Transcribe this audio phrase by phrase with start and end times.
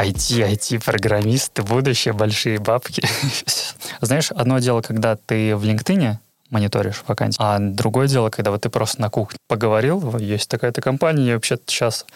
[0.00, 3.02] IT, IT-программисты, будущее, большие бабки.
[4.00, 6.16] Знаешь, одно дело, когда ты в LinkedIn
[6.50, 7.36] мониторишь вакансии.
[7.40, 12.06] А другое дело, когда вот ты просто на кухне поговорил, есть такая-то компания, вообще сейчас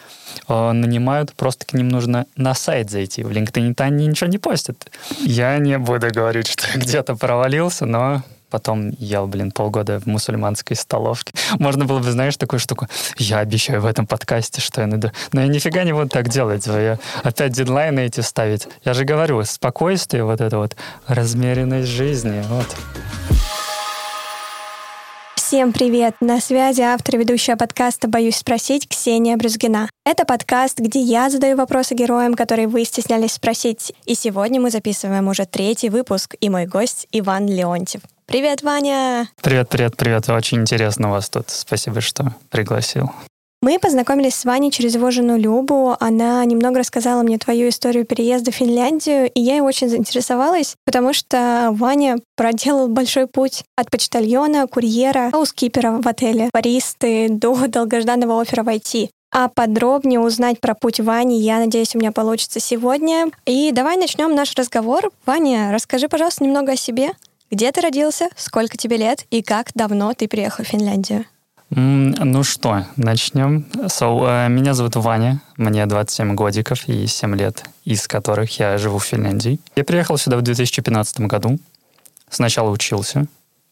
[0.47, 3.23] э, нанимают, просто к ним нужно на сайт зайти.
[3.23, 4.91] В LinkedIn-то они ничего не постят.
[5.21, 8.23] Я не буду говорить, что где-то провалился, но
[8.55, 11.33] потом ел, блин, полгода в мусульманской столовке.
[11.59, 12.87] Можно было бы, знаешь, такую штуку,
[13.17, 15.11] я обещаю в этом подкасте, что я найду.
[15.33, 16.65] Но я нифига не буду так делать.
[16.65, 18.69] Я опять дедлайны эти ставить.
[18.85, 22.67] Я же говорю, спокойствие, вот это вот, размеренность жизни, вот.
[25.35, 26.15] Всем привет!
[26.21, 29.89] На связи автор и ведущая подкаста «Боюсь спросить» Ксения Брюзгина.
[30.05, 33.93] Это подкаст, где я задаю вопросы героям, которые вы стеснялись спросить.
[34.05, 38.01] И сегодня мы записываем уже третий выпуск, и мой гость Иван Леонтьев.
[38.27, 39.29] Привет, Ваня!
[39.41, 40.27] Привет, привет, привет.
[40.29, 41.49] Очень интересно у вас тут.
[41.49, 43.11] Спасибо, что пригласил.
[43.61, 45.95] Мы познакомились с Ваней через его жену Любу.
[45.99, 51.69] Она немного рассказала мне твою историю переезда в Финляндию, и я очень заинтересовалась, потому что
[51.71, 58.67] Ваня проделал большой путь от почтальона, курьера, хаускипера в отеле, баристы до долгожданного оффера в
[58.67, 59.09] IT.
[59.33, 63.31] А подробнее узнать про путь Вани, я надеюсь, у меня получится сегодня.
[63.45, 65.11] И давай начнем наш разговор.
[65.25, 67.11] Ваня, расскажи, пожалуйста, немного о себе.
[67.51, 71.25] Где ты родился, сколько тебе лет и как давно ты приехал в Финляндию?
[71.69, 73.65] Ну что, начнем.
[73.73, 78.99] So, uh, меня зовут Ваня, мне 27 годиков и 7 лет, из которых я живу
[78.99, 79.59] в Финляндии.
[79.75, 81.59] Я приехал сюда в 2015 году.
[82.29, 83.25] Сначала учился,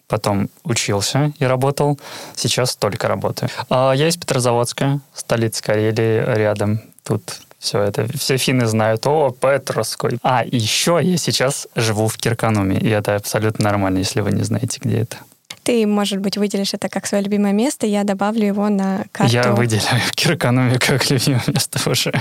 [0.08, 2.00] потом учился и работал.
[2.36, 3.50] Сейчас только работаю.
[3.70, 6.82] Uh, я из Петрозаводска, столица Карелии, рядом.
[7.04, 10.19] Тут все это, все финны знают, о, Петровской.
[10.22, 14.80] А еще я сейчас живу в Киркануме, и это абсолютно нормально, если вы не знаете,
[14.83, 15.17] где это.
[15.64, 19.33] Ты, может быть, выделишь это как свое любимое место, я добавлю его на карту.
[19.33, 22.11] Я выделяю Киркануме как любимое место уже.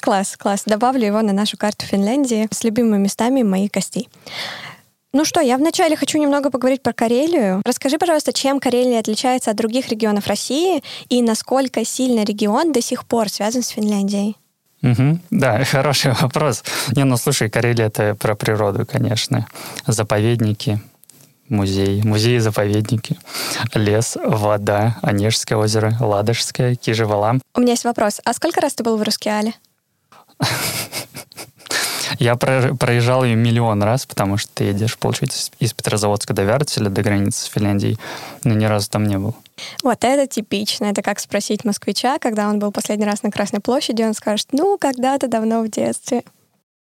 [0.00, 0.64] Класс, класс.
[0.66, 4.08] Добавлю его на нашу карту Финляндии с любимыми местами моих гостей.
[5.12, 7.62] Ну что, я вначале хочу немного поговорить про Карелию.
[7.64, 13.06] Расскажи, пожалуйста, чем Карелия отличается от других регионов России и насколько сильно регион до сих
[13.06, 14.36] пор связан с Финляндией?
[14.82, 15.18] Угу.
[15.30, 16.64] Да, хороший вопрос.
[16.96, 19.46] Не, ну слушай, Карелия это про природу, конечно.
[19.86, 20.80] Заповедники,
[21.48, 23.18] музей, музеи-заповедники,
[23.74, 27.38] лес, вода, Онежское озеро, Ладожское, Кижевала.
[27.54, 28.20] У меня есть вопрос.
[28.24, 29.54] А сколько раз ты был в Рускеале?
[32.18, 37.02] Я проезжал ее миллион раз, потому что ты едешь, получается, из Петрозаводска до Вяртеля, до
[37.02, 37.98] границы с Финляндией,
[38.44, 39.34] но ни разу там не был.
[39.82, 40.86] Вот это типично.
[40.86, 44.78] Это как спросить москвича, когда он был последний раз на Красной площади, он скажет, ну,
[44.78, 46.22] когда-то давно в детстве.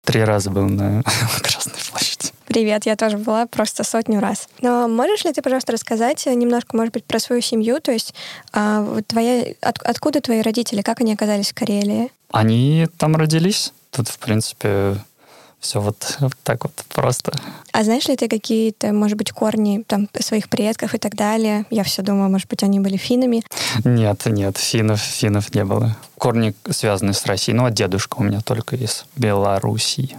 [0.05, 1.03] Три раза был на
[1.43, 2.31] Красной площади.
[2.47, 4.49] Привет, я тоже была просто сотню раз.
[4.61, 7.81] Но можешь ли ты, пожалуйста, рассказать немножко, может быть, про свою семью?
[7.81, 8.15] То есть
[8.53, 12.13] а, твоя, от, откуда твои родители, как они оказались в Карелии?
[12.31, 13.73] Они там родились.
[13.91, 14.97] Тут, в принципе,
[15.65, 17.33] все вот, вот так вот просто.
[17.73, 21.65] А знаешь ли ты какие-то, может быть, корни там своих предков и так далее?
[21.71, 23.43] Я все думаю, может быть, они были финами.
[23.85, 25.97] Нет, нет, финнов, финнов не было.
[26.19, 27.57] Корни связаны с Россией.
[27.57, 30.19] Ну, а дедушка у меня только из Белоруссии.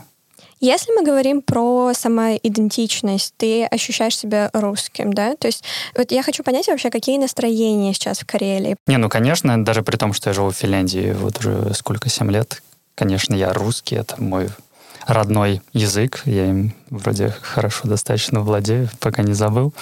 [0.61, 5.35] Если мы говорим про самоидентичность, ты ощущаешь себя русским, да?
[5.35, 5.63] То есть
[5.95, 8.77] вот я хочу понять вообще, какие настроения сейчас в Карелии.
[8.87, 12.31] Не, ну, конечно, даже при том, что я живу в Финляндии вот уже сколько, семь
[12.31, 12.63] лет,
[12.95, 14.49] конечно, я русский, это мой
[15.05, 16.21] родной язык.
[16.25, 19.73] Я им вроде хорошо достаточно владею, пока не забыл.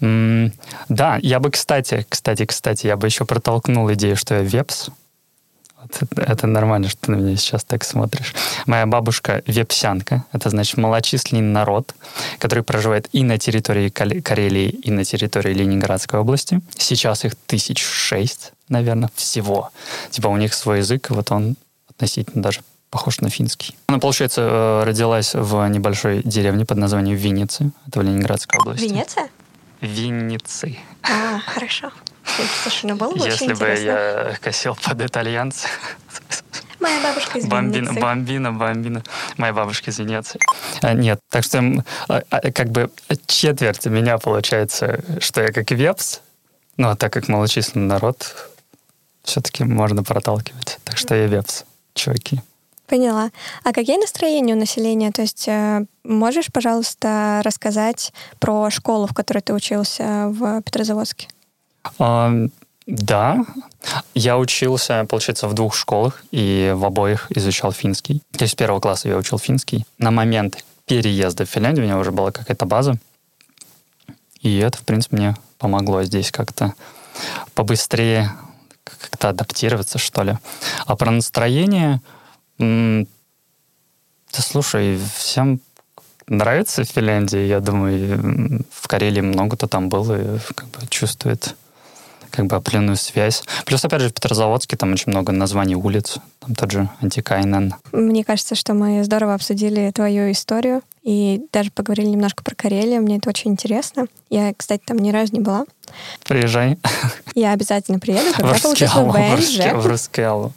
[0.00, 4.88] да, я бы, кстати, кстати, кстати, я бы еще протолкнул идею, что я вепс.
[5.82, 8.34] Вот это, это нормально, что ты на меня сейчас так смотришь.
[8.66, 10.24] Моя бабушка вепсянка.
[10.30, 11.94] Это значит малочисленный народ,
[12.38, 16.60] который проживает и на территории Карелии, и на территории Ленинградской области.
[16.76, 19.70] Сейчас их тысяч шесть, наверное, всего.
[20.10, 21.56] Типа у них свой язык, вот он
[21.88, 22.60] относительно даже
[22.92, 23.74] похож на финский.
[23.86, 27.72] Она, получается, э, родилась в небольшой деревне под названием Винницы.
[27.88, 28.84] Это в Ленинградской области.
[28.84, 29.30] Венеция?
[29.80, 30.76] Винницы.
[31.02, 31.90] А, хорошо.
[32.62, 35.68] Слушай, ну было бы Если очень бы я косил под итальянца.
[36.80, 38.00] Моя бабушка из бомбина, Винницы.
[38.00, 39.02] Бомбина, бомбина.
[39.38, 40.38] Моя бабушка из Венеции.
[40.82, 41.60] А, нет, так что
[42.08, 42.90] а, а, как бы
[43.26, 46.20] четверть меня получается, что я как вепс,
[46.76, 48.50] ну, а так как малочисленный народ,
[49.24, 50.78] все-таки можно проталкивать.
[50.84, 51.64] Так что я вепс,
[51.94, 52.42] чуваки.
[52.86, 53.30] Поняла.
[53.64, 55.12] А какие настроения у населения?
[55.12, 61.28] То есть э, можешь, пожалуйста, рассказать про школу, в которой ты учился в Петрозаводске?
[61.98, 62.32] А,
[62.86, 63.44] да.
[64.14, 68.22] Я учился, получается, в двух школах, и в обоих изучал финский.
[68.36, 69.86] То есть с первого класса я учил финский.
[69.98, 72.96] На момент переезда в Финляндию у меня уже была какая-то база.
[74.40, 76.74] И это, в принципе, мне помогло здесь как-то
[77.54, 78.32] побыстрее
[78.84, 80.38] как-то адаптироваться, что ли.
[80.86, 82.00] А про настроение
[82.62, 85.60] Да слушай, всем
[86.26, 87.46] нравится Финляндия.
[87.46, 91.54] Я думаю, в Карелии много кто там был и как бы чувствует
[92.32, 93.44] как бы определенную связь.
[93.64, 96.16] Плюс, опять же, в Петрозаводске там очень много названий улиц.
[96.40, 97.74] Там тот же Антикайнен.
[97.92, 103.02] Мне кажется, что мы здорово обсудили твою историю и даже поговорили немножко про Карелию.
[103.02, 104.06] Мне это очень интересно.
[104.30, 105.64] Я, кстати, там ни разу не была.
[106.24, 106.78] Приезжай.
[107.34, 109.58] Я обязательно приеду, когда в получу свой ВНЖ.
[109.74, 110.52] В Рускеалу.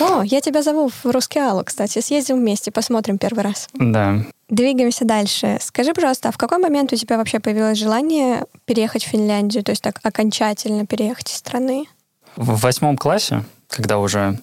[0.00, 2.00] О, я тебя зову в Рускеалу, кстати.
[2.00, 3.68] Съездим вместе, посмотрим первый раз.
[3.74, 4.24] Да.
[4.50, 5.58] Двигаемся дальше.
[5.60, 9.70] Скажи, пожалуйста, а в какой момент у тебя вообще появилось желание переехать в Финляндию, то
[9.70, 11.86] есть так окончательно переехать из страны?
[12.34, 14.40] В восьмом классе, когда уже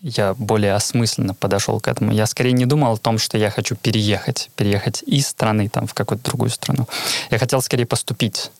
[0.00, 2.12] я более осмысленно подошел к этому.
[2.12, 5.94] Я скорее не думал о том, что я хочу переехать, переехать из страны там в
[5.94, 6.86] какую-то другую страну.
[7.30, 8.50] Я хотел скорее поступить.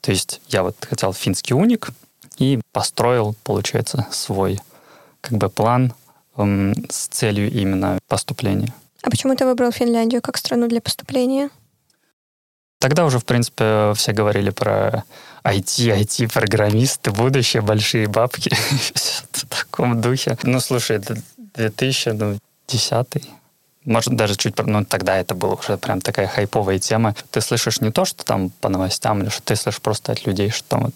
[0.00, 1.90] То есть я вот хотел финский уник
[2.38, 4.58] и построил, получается, свой
[5.20, 5.92] как бы план
[6.36, 8.74] эм, с целью именно поступления.
[9.02, 11.50] А почему ты выбрал Финляндию как страну для поступления?
[12.78, 15.04] Тогда уже, в принципе, все говорили про
[15.44, 18.50] IT, IT-программисты, будущее, большие бабки.
[19.32, 20.38] в таком духе.
[20.42, 21.16] Ну, слушай, это
[21.54, 23.30] 2010
[23.84, 24.58] может, даже чуть...
[24.58, 27.14] Ну, тогда это была уже прям такая хайповая тема.
[27.30, 30.50] Ты слышишь не то, что там по новостям, или что ты слышишь просто от людей,
[30.50, 30.94] что там вот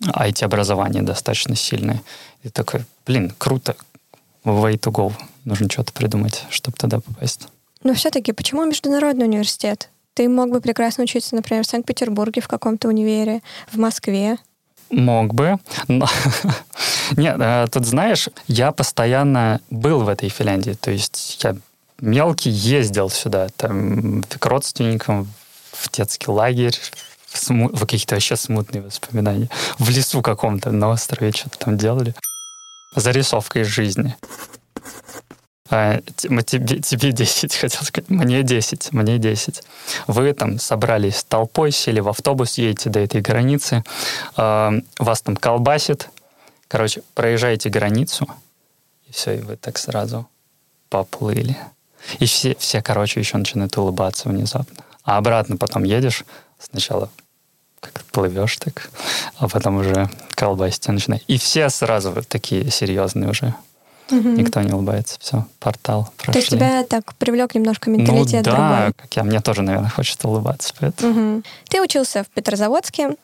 [0.00, 2.02] IT-образование достаточно сильное.
[2.42, 3.76] И такой, блин, круто,
[4.44, 5.12] way to go.
[5.44, 7.48] Нужно что-то придумать, чтобы туда попасть.
[7.82, 9.90] Но все-таки почему международный университет?
[10.14, 14.38] Ты мог бы прекрасно учиться, например, в Санкт-Петербурге в каком-то универе, в Москве.
[14.90, 15.58] Мог бы,
[15.88, 16.06] но...
[17.16, 21.56] Нет, э, тут знаешь, я постоянно был в этой Финляндии, то есть я
[22.00, 25.28] мелкий ездил сюда, там, к родственникам,
[25.72, 26.78] в детский лагерь,
[27.32, 29.48] в какие-то вообще смутные воспоминания.
[29.78, 32.14] В лесу каком-то, на острове что-то там делали.
[32.94, 34.16] Зарисовка из жизни.
[35.70, 38.10] А, тебе, тебе 10, хотел сказать.
[38.10, 39.62] Мне 10, мне 10.
[40.06, 43.82] Вы там собрались толпой, сели в автобус, едете до этой границы,
[44.36, 46.10] э, вас там колбасит.
[46.68, 48.28] Короче, проезжаете границу,
[49.06, 50.28] и все, и вы так сразу
[50.90, 51.56] поплыли.
[52.18, 54.84] И все, все, короче, еще начинают улыбаться внезапно.
[55.02, 56.24] А обратно потом едешь,
[56.58, 57.10] сначала
[57.92, 58.90] как плывешь так,
[59.38, 61.22] а потом уже колбасить начинает.
[61.26, 63.54] И все сразу вот такие серьезные уже.
[64.10, 64.28] Угу.
[64.30, 65.16] Никто не улыбается.
[65.20, 66.32] Все, портал прошли.
[66.32, 68.92] То есть тебя так привлек немножко менталитет ну, да, другой?
[68.96, 70.74] как я, мне тоже, наверное, хочется улыбаться.
[70.78, 71.36] Поэтому.
[71.36, 71.42] Угу.
[71.70, 73.16] Ты учился в Петрозаводске,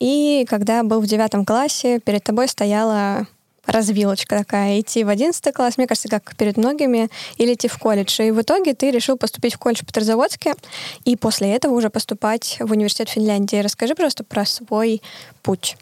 [0.00, 3.26] и когда был в девятом классе, перед тобой стояла
[3.66, 8.20] развилочка такая, идти в одиннадцатый класс, мне кажется, как перед многими, или идти в колледж.
[8.22, 10.54] И в итоге ты решил поступить в колледж в Петрозаводске,
[11.04, 13.56] и после этого уже поступать в университет Финляндии.
[13.56, 15.02] Расскажи просто про свой
[15.42, 15.76] путь.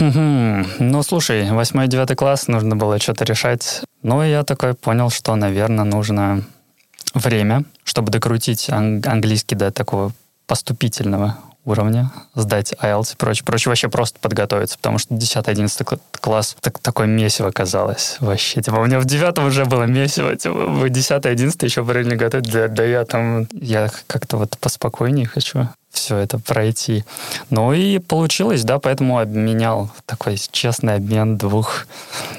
[0.00, 3.82] Ну, слушай, восьмой девятый класс, нужно было что-то решать.
[4.02, 6.44] Ну, я такой понял, что, наверное, нужно
[7.14, 10.12] время, чтобы докрутить ан- английский до такого
[10.46, 13.44] поступительного уровня, сдать IELTS и прочее.
[13.44, 18.62] Прочее вообще просто подготовиться, потому что 10-11 класс так, такое месиво казалось вообще.
[18.62, 22.68] Типа, у меня в 9 уже было месиво, типа, в 10-11 еще параллельно готовить, да,
[22.68, 27.04] да я там, я как-то вот поспокойнее хочу все это пройти.
[27.50, 31.86] Ну и получилось, да, поэтому обменял такой честный обмен двух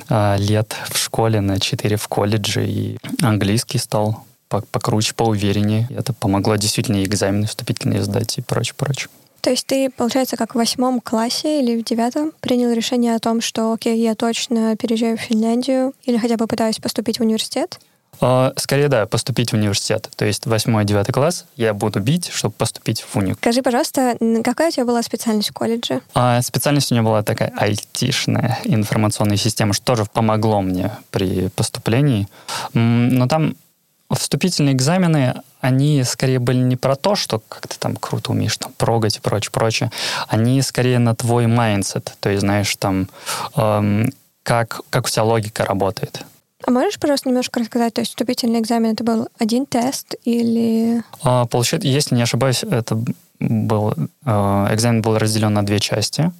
[0.10, 5.88] э, лет в школе на четыре в колледже, и английский стал покруче, поувереннее.
[5.90, 9.10] Это помогло действительно экзамены вступительные сдать и прочее, прочее.
[9.42, 13.40] То есть ты, получается, как в восьмом классе или в девятом принял решение о том,
[13.40, 17.80] что, окей, я точно переезжаю в Финляндию или хотя бы пытаюсь поступить в университет?
[18.20, 20.10] А, скорее, да, поступить в университет.
[20.16, 23.38] То есть восьмой, девятый класс я буду бить, чтобы поступить в уник.
[23.38, 26.02] Скажи, пожалуйста, какая у тебя была специальность в колледже?
[26.14, 32.28] А, специальность у меня была такая айтишная информационная система, что тоже помогло мне при поступлении.
[32.74, 33.56] Но там
[34.12, 38.72] вступительные экзамены, они скорее были не про то, что как ты там круто умеешь там
[38.78, 39.92] прогать и прочее, прочее.
[40.28, 42.16] Они скорее на твой mindset.
[42.20, 43.10] То есть, знаешь, там,
[43.56, 46.24] эм, как, как у тебя логика работает.
[46.66, 51.04] А можешь, пожалуйста, немножко рассказать, то есть вступительный экзамен это был один тест или...
[51.22, 53.00] А, получается, если не ошибаюсь, это
[53.40, 53.94] был,
[54.26, 56.32] э, экзамен был разделен на две части.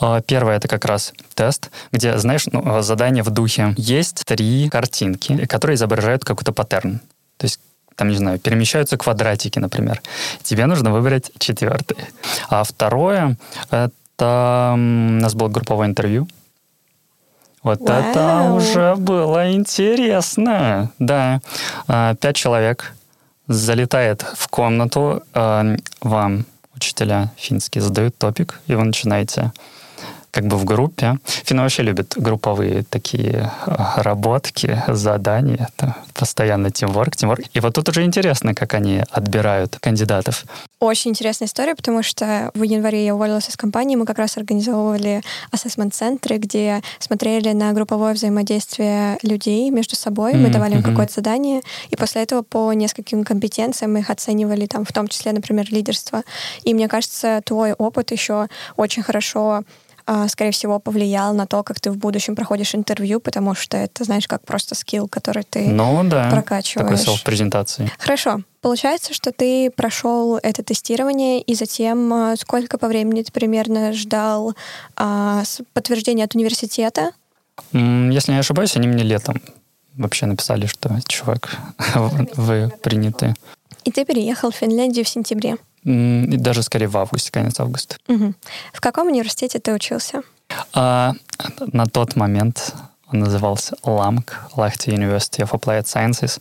[0.00, 3.74] А, первое это как раз тест, где, знаешь, ну, задание в духе.
[3.76, 7.00] Есть три картинки, которые изображают какой-то паттерн.
[7.36, 7.60] То есть
[7.98, 10.00] там, не знаю, перемещаются квадратики, например.
[10.42, 11.96] Тебе нужно выбрать четвертый.
[12.48, 13.36] А второе,
[13.70, 16.28] это у нас было групповое интервью.
[17.62, 18.00] Вот Вау.
[18.00, 20.92] это уже было интересно.
[20.98, 21.40] Да,
[21.88, 22.92] а, пять человек
[23.48, 26.46] залетает в комнату, а, вам
[26.78, 29.52] учителя финские задают топик, и вы начинаете
[30.38, 31.18] как бы в группе.
[31.24, 35.68] Финны вообще любят групповые такие а, работки, задания.
[35.74, 37.40] Это постоянно тимворк, тимворк.
[37.54, 40.44] И вот тут уже интересно, как они отбирают кандидатов.
[40.78, 45.22] Очень интересная история, потому что в январе я уволилась из компании, мы как раз организовывали
[45.50, 51.96] ассессмент-центры, где смотрели на групповое взаимодействие людей между собой, мы давали им какое-то задание, и
[51.96, 56.22] после этого по нескольким компетенциям мы их оценивали, там, в том числе, например, лидерство.
[56.62, 59.64] И мне кажется, твой опыт еще очень хорошо
[60.28, 64.26] скорее всего, повлиял на то, как ты в будущем проходишь интервью, потому что это, знаешь,
[64.26, 66.88] как просто скилл, который ты ну, да, прокачиваешь.
[66.88, 67.90] Такой селф-презентации.
[67.98, 68.40] Хорошо.
[68.60, 74.54] Получается, что ты прошел это тестирование, и затем а, сколько по времени ты примерно ждал
[74.96, 75.42] а,
[75.74, 77.12] подтверждения от университета?
[77.72, 79.40] Если не ошибаюсь, они мне летом
[79.96, 81.56] вообще написали, что, чувак,
[82.34, 83.34] вы приняты.
[83.84, 85.56] И ты переехал в Финляндию в сентябре?
[85.84, 87.96] Даже скорее в августе, конец августа.
[88.08, 88.34] Угу.
[88.72, 90.22] В каком университете ты учился?
[90.72, 91.12] А,
[91.72, 92.74] на тот момент
[93.10, 94.24] он назывался LAMC,
[94.56, 96.40] Lahti University of Applied Sciences,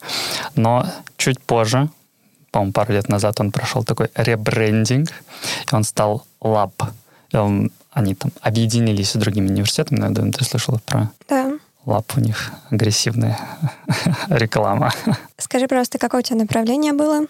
[0.56, 0.86] но
[1.18, 1.90] чуть позже,
[2.52, 5.10] по-моему, пару лет назад он прошел такой ребрендинг,
[5.72, 6.72] и он стал Lab.
[7.32, 11.12] И он, они там объединились с другими университетами, я думаю, ты слышала про...
[11.28, 11.54] Да.
[11.86, 13.40] Лап у них агрессивная
[14.28, 14.92] реклама.
[15.38, 17.28] Скажи, просто, какое у тебя направление было?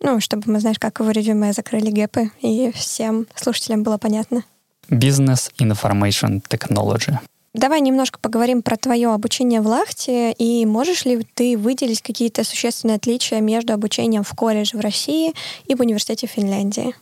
[0.00, 4.44] Ну, чтобы мы, знаешь, как в резюме закрыли гэпы, и всем слушателям было понятно.
[4.88, 7.18] Business Information Technology.
[7.54, 12.96] Давай немножко поговорим про твое обучение в Лахте, и можешь ли ты выделить какие-то существенные
[12.96, 15.34] отличия между обучением в колледже в России
[15.66, 16.94] и в университете в Финляндии?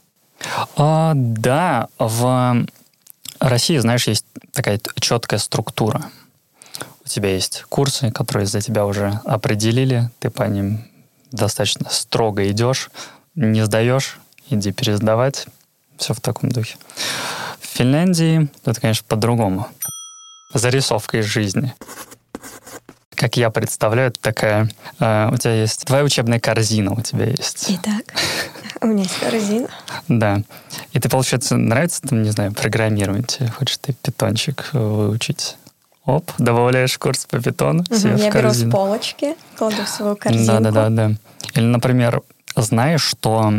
[0.77, 2.67] А, да, в
[3.41, 6.11] России, знаешь, есть такая четкая структура.
[7.05, 10.85] У тебя есть курсы, которые за тебя уже определили, ты по ним
[11.37, 12.91] достаточно строго идешь,
[13.35, 14.19] не сдаешь,
[14.51, 15.47] иди пересдавать.
[15.97, 16.77] Все в таком духе.
[17.61, 19.69] В Финляндии это, конечно, по-другому.
[20.53, 21.75] Зарисовка из жизни.
[23.15, 24.69] Как я представляю, это такая...
[25.01, 27.65] Э, у тебя есть твоя учебная корзина у тебя есть.
[27.69, 28.05] Итак,
[28.83, 29.69] у меня есть корзина.
[30.09, 30.43] Да.
[30.93, 33.39] И ты, получается, нравится, там, не знаю, программировать?
[33.57, 35.57] Хочешь ты питончик выучить?
[36.07, 38.71] Оп, добавляешь курс по питону угу, себе я в корзину.
[38.71, 40.63] беру с полочки, кладу в свою корзинку.
[40.63, 41.13] Да-да-да.
[41.55, 42.23] Или, например,
[42.57, 43.53] знаешь, что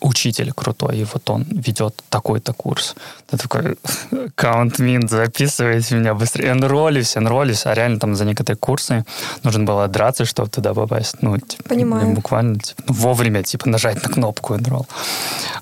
[0.00, 2.94] учитель крутой, и вот он ведет такой-то курс.
[3.26, 3.62] Ты такой,
[4.36, 6.50] count mint, записывайте меня быстрее.
[6.50, 7.66] Энролись, энролись.
[7.66, 9.04] А реально там за некоторые курсы
[9.42, 11.16] нужно было драться, чтобы туда попасть.
[11.22, 12.12] Ну, типа, Понимаю.
[12.12, 14.86] буквально типа, ну, вовремя типа нажать на кнопку enroll.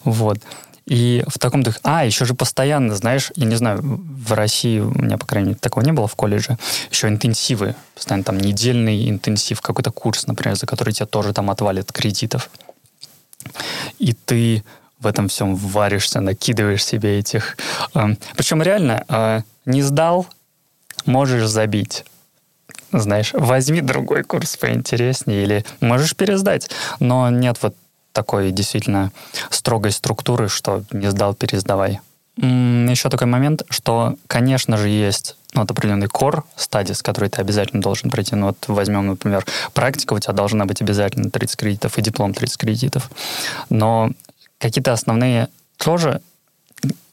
[0.04, 0.38] Вот.
[0.86, 1.78] И в таком духе...
[1.82, 5.58] А, еще же постоянно, знаешь, я не знаю, в России у меня, по крайней мере,
[5.60, 6.58] такого не было в колледже,
[6.90, 7.74] еще интенсивы.
[7.94, 12.50] Постоянно там недельный интенсив, какой-то курс, например, за который тебя тоже там отвалят кредитов.
[13.98, 14.62] И ты
[14.98, 17.56] в этом всем варишься, накидываешь себе этих...
[17.94, 20.26] Э, причем реально, э, не сдал,
[21.06, 22.04] можешь забить
[22.92, 26.70] знаешь, возьми другой курс поинтереснее или можешь пересдать.
[27.00, 27.74] Но нет вот
[28.14, 29.12] такой действительно
[29.50, 32.00] строгой структуры, что не сдал, пересдавай.
[32.36, 37.80] Еще такой момент, что, конечно же, есть ну, вот определенный core стадис, который ты обязательно
[37.80, 38.34] должен пройти.
[38.34, 42.56] Ну, вот возьмем, например, практика у тебя должна быть обязательно 30 кредитов и диплом 30
[42.56, 43.10] кредитов.
[43.68, 44.10] Но
[44.58, 46.22] какие-то основные тоже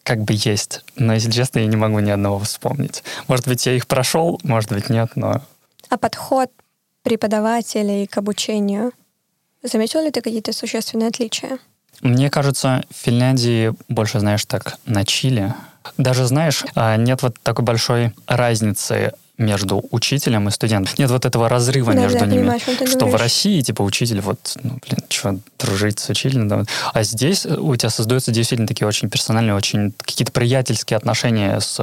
[0.03, 0.83] как бы есть.
[0.95, 3.03] Но, если честно, я не могу ни одного вспомнить.
[3.27, 5.41] Может быть, я их прошел, может быть, нет, но...
[5.89, 6.49] А подход
[7.03, 8.91] преподавателей к обучению
[9.63, 11.59] Заметил ли ты какие-то существенные отличия?
[12.01, 15.53] Мне кажется, в Финляндии больше, знаешь, так на Чили.
[15.97, 20.93] Даже, знаешь, а, нет вот такой большой разницы между учителем и студентом.
[20.97, 22.59] Нет вот этого разрыва да, между да, ними.
[22.59, 23.19] Что говоришь.
[23.19, 26.47] в России, типа, учитель, вот, ну, блин, что, дружить с учителем?
[26.47, 26.63] Да?
[26.93, 31.77] А здесь у тебя создаются действительно такие очень персональные, очень какие-то приятельские отношения с,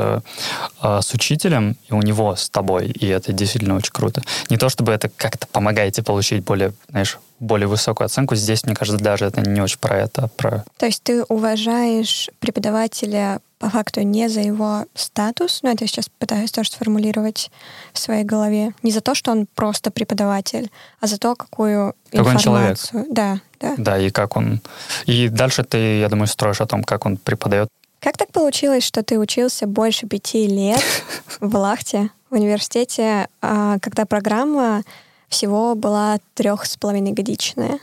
[0.83, 4.23] э, с учителем, и у него с тобой, и это действительно очень круто.
[4.51, 8.35] Не то, чтобы это как-то помогает тебе получить более, знаешь, более высокую оценку.
[8.35, 10.65] Здесь, мне кажется, даже это не очень про это, а про...
[10.77, 16.09] То есть ты уважаешь преподавателя по факту не за его статус, ну это я сейчас
[16.09, 17.51] пытаюсь тоже сформулировать
[17.93, 22.21] в своей голове, не за то, что он просто преподаватель, а за то, какую как
[22.21, 23.01] информацию...
[23.01, 23.13] Он человек.
[23.13, 23.75] Да, да.
[23.77, 24.61] Да, и как он...
[25.07, 27.69] И дальше ты, я думаю, строишь о том, как он преподает.
[28.01, 30.83] Как так получилось, что ты учился больше пяти лет
[31.41, 34.85] в Лахте, в университете, а когда программа
[35.29, 37.79] всего была трех с половиной годичная?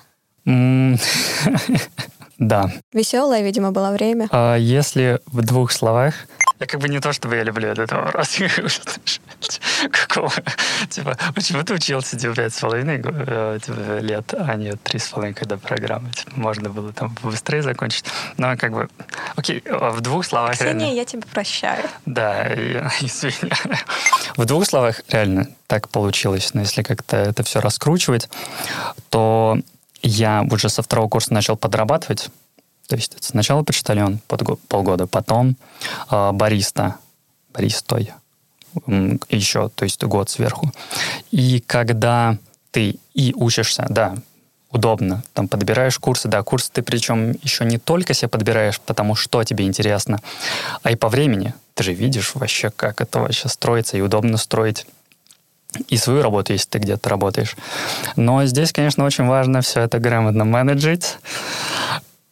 [2.38, 2.72] Да.
[2.94, 4.28] Веселое, видимо, было время.
[4.32, 6.14] А если в двух словах...
[6.60, 8.38] Я как бы не то, чтобы я люблю этот вопрос.
[9.92, 10.32] Какого?
[10.90, 15.10] Типа, почему ты учился типа пять с половиной э, типа, лет, а не три с
[15.10, 16.12] половиной, когда программа?
[16.12, 18.06] Типа, можно было там быстрее закончить.
[18.38, 18.88] Но как бы
[19.36, 20.96] Окей, в двух словах Ксения, реально.
[20.96, 21.84] я тебя прощаю.
[22.06, 23.60] Да, я извиняюсь.
[24.38, 26.54] В двух словах реально так получилось.
[26.54, 28.30] Но если как-то это все раскручивать,
[29.10, 29.60] то
[30.08, 32.30] я уже со второго курса начал подрабатывать.
[32.88, 35.56] То есть сначала почтальон под полгода, потом
[36.12, 36.98] э, бариста,
[37.54, 38.14] баристой
[39.30, 40.72] еще, то есть год сверху.
[41.32, 42.38] И когда
[42.72, 44.16] ты и учишься, да,
[44.70, 45.24] удобно.
[45.34, 49.66] Там подбираешь курсы, да, курсы ты причем еще не только себе подбираешь, потому что тебе
[49.66, 50.20] интересно,
[50.84, 51.54] а и по времени.
[51.74, 54.86] Ты же видишь вообще, как это вообще строится, и удобно строить
[55.88, 57.56] и свою работу, если ты где-то работаешь.
[58.16, 61.18] Но здесь, конечно, очень важно все это грамотно менеджить.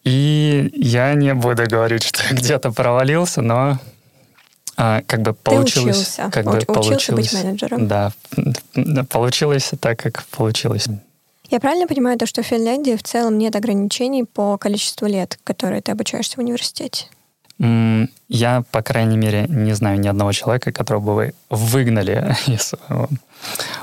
[0.04, 3.80] И я не буду говорить, что я где-то провалился, но
[4.76, 6.16] а, как бы получилось.
[6.16, 6.30] Ты учился.
[6.32, 7.88] Как бы учился получилось, быть менеджером.
[7.88, 8.12] Да,
[9.10, 10.88] получилось так, как получилось.
[11.50, 15.82] Я правильно понимаю то, что в Финляндии в целом нет ограничений по количеству лет, которые
[15.82, 17.06] ты обучаешься в университете?
[17.60, 22.74] Я, по крайней мере, не знаю ни одного человека, которого бы вы выгнали из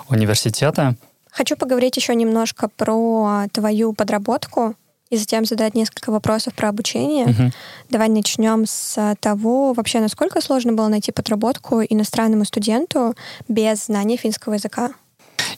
[0.08, 0.96] университета.
[1.30, 4.74] Хочу поговорить еще немножко про твою подработку
[5.10, 7.26] и затем задать несколько вопросов про обучение.
[7.26, 7.52] Угу.
[7.90, 13.14] Давай начнем с того, вообще, насколько сложно было найти подработку иностранному студенту
[13.48, 14.90] без знания финского языка?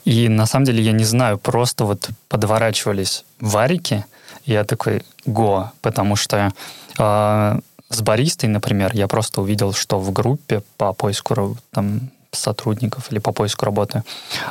[0.04, 4.04] И на самом деле я не знаю, просто вот подворачивались варики,
[4.44, 6.52] и я такой, го, потому что
[6.98, 7.58] э,
[7.92, 13.32] с баристой, например, я просто увидел, что в группе по поиску там, сотрудников или по
[13.32, 14.02] поиску работы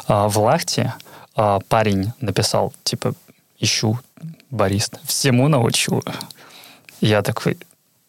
[0.08, 0.94] э, в Лахте
[1.36, 3.14] э, парень написал, типа,
[3.60, 4.00] ищу
[4.50, 6.04] барист, всему научу.
[7.00, 7.58] Я такой,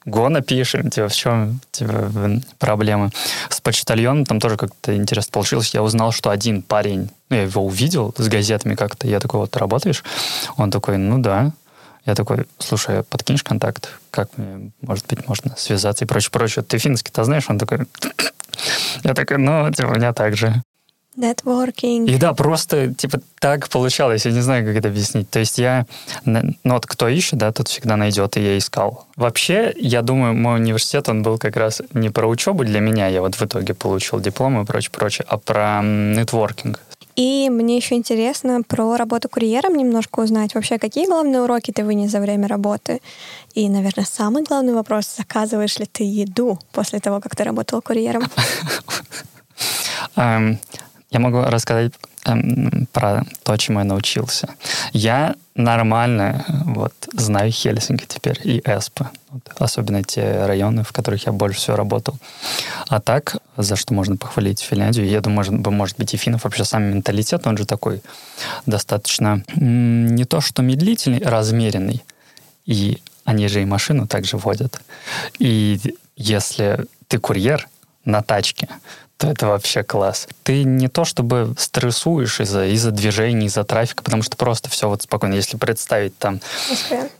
[0.05, 3.11] го напишем, типа, в чем типа, проблема.
[3.49, 5.73] С почтальоном там тоже как-то интересно получилось.
[5.75, 9.57] Я узнал, что один парень, ну, я его увидел с газетами как-то, я такой, вот,
[9.57, 10.05] работаешь?
[10.57, 11.53] Он такой, ну, да.
[12.05, 13.91] Я такой, слушай, подкинешь контакт?
[14.11, 16.65] Как мне, может быть, можно связаться и прочее, прочее.
[16.65, 17.49] Ты финский-то знаешь?
[17.49, 17.87] Он такой,
[19.05, 20.63] я такой, ну, типа, у меня так же.
[21.17, 22.07] Networking.
[22.07, 25.29] И да, просто, типа, так получалось, я не знаю, как это объяснить.
[25.29, 25.87] То есть я,
[26.25, 29.07] ну вот кто ищет, да, тот всегда найдет, и я искал.
[29.17, 33.21] Вообще, я думаю, мой университет, он был как раз не про учебу для меня, я
[33.21, 36.81] вот в итоге получил диплом и прочее, прочее, а про нетворкинг.
[37.17, 40.55] И мне еще интересно про работу курьером немножко узнать.
[40.55, 43.01] Вообще, какие главные уроки ты вынес за время работы?
[43.55, 48.25] И, наверное, самый главный вопрос, заказываешь ли ты еду после того, как ты работал курьером?
[50.17, 50.59] Эм,
[51.11, 51.93] я могу рассказать
[52.93, 54.49] про то, чему я научился.
[54.93, 59.11] Я нормально вот, знаю Хельсинки теперь и Эспо.
[59.31, 62.19] Вот, особенно те районы, в которых я больше всего работал.
[62.89, 66.65] А так, за что можно похвалить Финляндию, я думаю, может, может быть, и финнов вообще
[66.65, 68.03] сам менталитет, он же такой
[68.67, 72.03] достаточно не то что медлительный, размеренный.
[72.67, 74.81] И они же и машину также водят.
[75.39, 75.81] И
[76.17, 77.69] если ты курьер
[78.05, 78.69] на тачке,
[79.29, 80.29] это вообще класс.
[80.43, 85.03] Ты не то чтобы стрессуешь из-за из движений, из-за трафика, потому что просто все вот
[85.03, 85.35] спокойно.
[85.35, 86.41] Если представить там...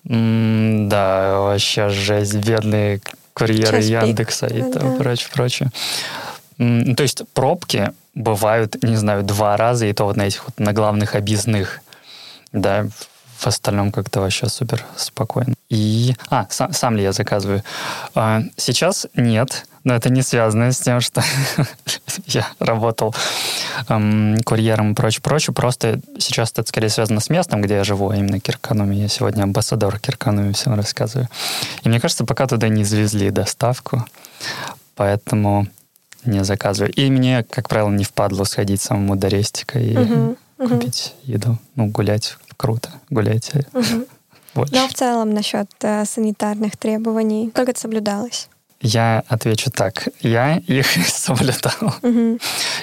[0.09, 3.01] М- да, вообще жесть, бедные
[3.35, 4.57] курьеры Час Яндекса пик.
[4.57, 4.97] и ну, там да.
[5.03, 5.71] прочее, прочее.
[6.59, 10.59] М- то есть пробки бывают, не знаю, два раза, и то вот на этих вот
[10.59, 11.81] на главных объездных,
[12.53, 12.87] да,
[13.39, 15.55] в остальном как-то вообще супер спокойно.
[15.69, 16.15] И...
[16.31, 17.65] А, сам, сам ли я заказываю?
[18.15, 21.23] А, сейчас нет, но это не связано с тем, что
[22.27, 23.15] я работал
[23.89, 25.55] эм, курьером и прочее, прочее.
[25.55, 28.95] Просто сейчас это скорее связано с местом, где я живу, а именно Киркануми.
[28.95, 31.29] Я сегодня амбассадор Киркануми всем рассказываю.
[31.83, 34.05] И мне кажется, пока туда не завезли доставку,
[34.95, 35.67] поэтому
[36.25, 36.93] не заказываю.
[36.93, 40.69] И мне, как правило, не впадло сходить самому до рестика и uh-huh, uh-huh.
[40.69, 41.59] купить еду.
[41.75, 42.91] Ну, гулять круто.
[43.11, 43.67] Гуляйте.
[43.73, 44.09] Uh-huh.
[44.55, 44.75] Больше.
[44.75, 48.49] Ну, а в целом насчет э, санитарных требований, как это соблюдалось?
[48.83, 50.09] Я отвечу так.
[50.21, 51.95] Я их соблюдал.
[52.03, 52.39] Угу.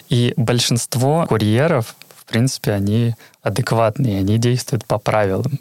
[0.09, 5.59] И большинство курьеров, в принципе, они адекватные, они действуют по правилам.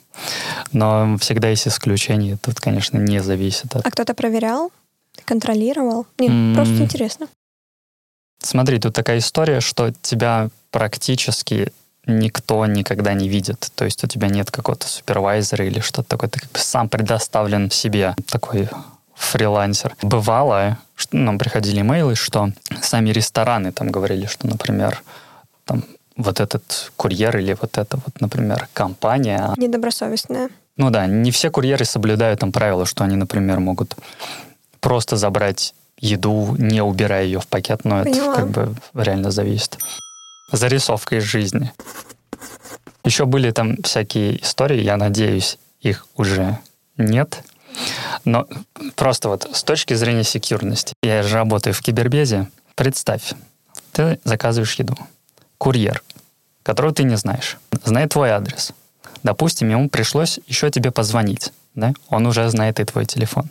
[0.72, 2.38] Но всегда есть исключения.
[2.40, 3.86] Тут, конечно, не зависит от...
[3.86, 4.70] А кто-то проверял?
[5.24, 6.06] Контролировал?
[6.18, 6.54] Нет, mm-hmm.
[6.54, 7.26] просто интересно.
[8.40, 11.72] Смотри, тут такая история, что тебя практически
[12.06, 13.70] никто никогда не видит.
[13.74, 16.30] То есть у тебя нет какого-то супервайзера или что-то такое.
[16.30, 18.68] Ты как бы сам предоставлен себе такой
[19.18, 19.94] фрилансер.
[20.02, 22.50] Бывало, что нам приходили имейлы, что
[22.80, 25.02] сами рестораны там говорили, что, например,
[25.64, 25.84] там
[26.16, 29.52] вот этот курьер или вот эта вот, например, компания...
[29.56, 30.50] Недобросовестная.
[30.76, 33.96] Ну да, не все курьеры соблюдают там правила, что они, например, могут
[34.80, 38.32] просто забрать еду, не убирая ее в пакет, но Поняла.
[38.32, 39.78] это как бы реально зависит.
[40.52, 41.72] Зарисовка из жизни.
[43.04, 46.58] Еще были там всякие истории, я надеюсь, их уже
[46.96, 47.42] нет.
[48.24, 48.46] Но
[48.96, 53.32] просто вот с точки зрения секьюрности, я же работаю в кибербезе, представь,
[53.92, 54.96] ты заказываешь еду.
[55.58, 56.02] Курьер,
[56.62, 58.72] которого ты не знаешь, знает твой адрес.
[59.22, 61.52] Допустим, ему пришлось еще тебе позвонить.
[61.74, 61.92] Да?
[62.08, 63.50] Он уже знает и твой телефон.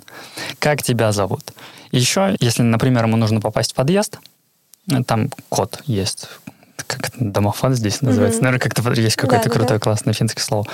[0.60, 1.53] Как тебя зовут?
[1.91, 4.19] Еще, если, например, ему нужно попасть в подъезд,
[5.06, 6.30] там код есть,
[6.75, 8.39] как домофон здесь называется.
[8.39, 8.43] Mm-hmm.
[8.43, 9.84] Наверное, как-то есть какое-то да, крутое, да.
[9.84, 10.65] классное финское слово.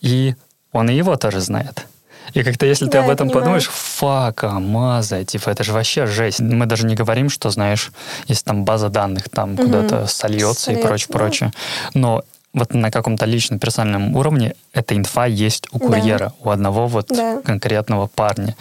[0.00, 0.34] И
[0.72, 1.86] он и его тоже знает.
[2.34, 6.40] И как-то если да, ты об этом подумаешь, фака, маза, типа, это же вообще жесть.
[6.40, 7.92] Мы даже не говорим, что, знаешь,
[8.26, 9.64] если там база данных там угу.
[9.64, 11.18] куда-то сольется, сольется и прочее, да.
[11.18, 11.52] прочее.
[11.94, 16.34] Но вот на каком-то личном персональном уровне эта инфа есть у курьера, да.
[16.40, 17.40] у одного вот да.
[17.42, 18.56] конкретного парня.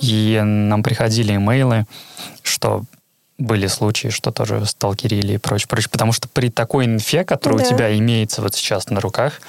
[0.00, 1.86] И нам приходили имейлы,
[2.42, 2.84] что
[3.36, 5.90] были случаи, что тоже сталкерили и прочее, прочее.
[5.90, 7.66] Потому что при такой инфе, которая да.
[7.66, 9.40] у тебя имеется вот сейчас на руках,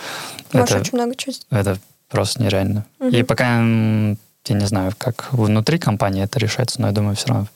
[0.51, 1.45] Можешь это, очень много чувств.
[1.49, 1.77] Это
[2.09, 2.85] просто нереально.
[2.99, 3.09] Угу.
[3.09, 4.15] И пока, я
[4.49, 7.47] не знаю, как внутри компании это решается, но я думаю, все равно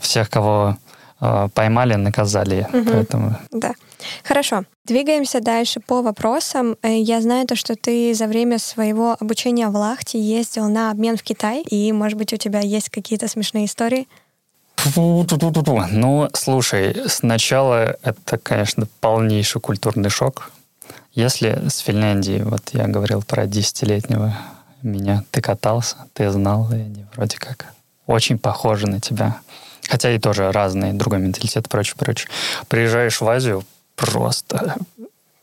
[0.00, 0.76] всех, кого
[1.20, 2.66] э, поймали, наказали.
[2.72, 2.90] Угу.
[2.90, 3.36] Поэтому...
[3.50, 3.74] Да.
[4.22, 4.64] Хорошо.
[4.84, 6.76] Двигаемся дальше по вопросам.
[6.82, 11.16] Э, я знаю то, что ты за время своего обучения в Лахте ездил на обмен
[11.16, 14.06] в Китай, и, может быть, у тебя есть какие-то смешные истории?
[15.90, 20.52] Ну, слушай, сначала это, конечно, полнейший культурный шок.
[21.16, 24.36] Если с Финляндии, вот я говорил про десятилетнего
[24.82, 27.72] меня, ты катался, ты знал, и они вроде как
[28.06, 29.38] очень похожи на тебя.
[29.88, 32.28] Хотя и тоже разные, другой менталитет, прочее, прочее.
[32.68, 34.76] Приезжаешь в Азию, просто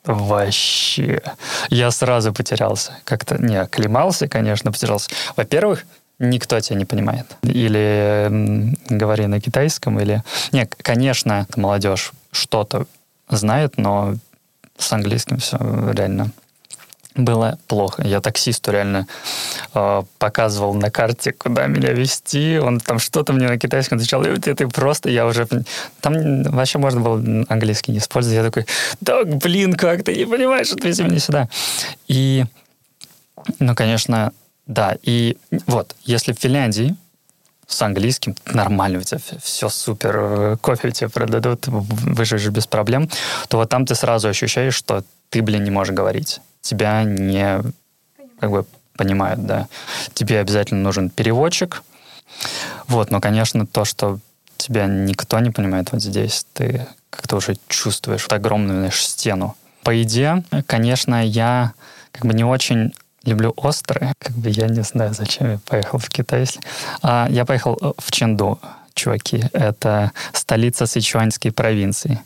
[0.05, 1.23] вообще.
[1.69, 2.93] Я сразу потерялся.
[3.03, 5.09] Как-то не оклемался, конечно, потерялся.
[5.36, 5.86] Во-первых,
[6.19, 7.25] никто тебя не понимает.
[7.41, 10.21] Или говори на китайском, или...
[10.51, 12.86] Не, конечно, молодежь что-то
[13.27, 14.15] знает, но
[14.77, 15.57] с английским все
[15.91, 16.31] реально
[17.15, 18.03] было плохо.
[18.03, 19.07] Я таксисту реально
[19.73, 22.57] э, показывал на карте, куда меня вести.
[22.57, 24.23] Он там что-то мне на китайском отвечал.
[24.25, 25.47] И вот это просто я уже...
[26.01, 28.38] Там вообще можно было английский не использовать.
[28.38, 28.65] Я такой,
[29.05, 31.49] так, блин, как ты не понимаешь, отвези меня сюда.
[32.07, 32.45] И,
[33.59, 34.31] ну, конечно,
[34.65, 36.95] да, и вот, если в Финляндии
[37.73, 43.09] с английским нормально, у тебя все супер, кофе тебе продадут, выживешь без проблем,
[43.47, 46.41] то вот там ты сразу ощущаешь, что ты, блин, не можешь говорить.
[46.62, 47.62] Тебя не
[48.39, 49.67] как бы понимают, да.
[50.13, 51.83] Тебе обязательно нужен переводчик.
[52.88, 54.19] Вот, но, конечно, то, что
[54.57, 59.55] тебя никто не понимает вот здесь, ты как-то уже чувствуешь огромную, знаешь, стену.
[59.83, 61.73] По идее, конечно, я
[62.12, 64.13] как бы не очень люблю острые.
[64.19, 66.45] Как бы я не знаю, зачем я поехал в Китай.
[67.01, 68.59] А, я поехал э, в Ченду,
[68.93, 69.43] чуваки.
[69.53, 72.21] Это столица Сычуаньской провинции.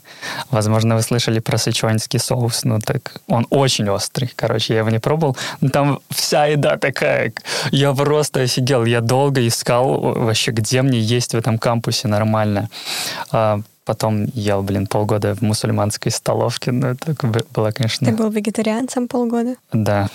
[0.50, 2.64] Возможно, вы слышали про сычуаньский соус.
[2.64, 4.30] Ну, так он очень острый.
[4.36, 5.36] Короче, я его не пробовал.
[5.60, 7.32] Но там вся еда такая.
[7.70, 8.84] Я просто офигел.
[8.84, 12.68] Я долго искал вообще, где мне есть в этом кампусе нормально.
[13.30, 16.72] А, потом ел, блин, полгода в мусульманской столовке.
[16.72, 17.14] Ну, это
[17.54, 18.06] было, конечно...
[18.06, 19.56] Ты был вегетарианцем полгода?
[19.72, 20.08] Да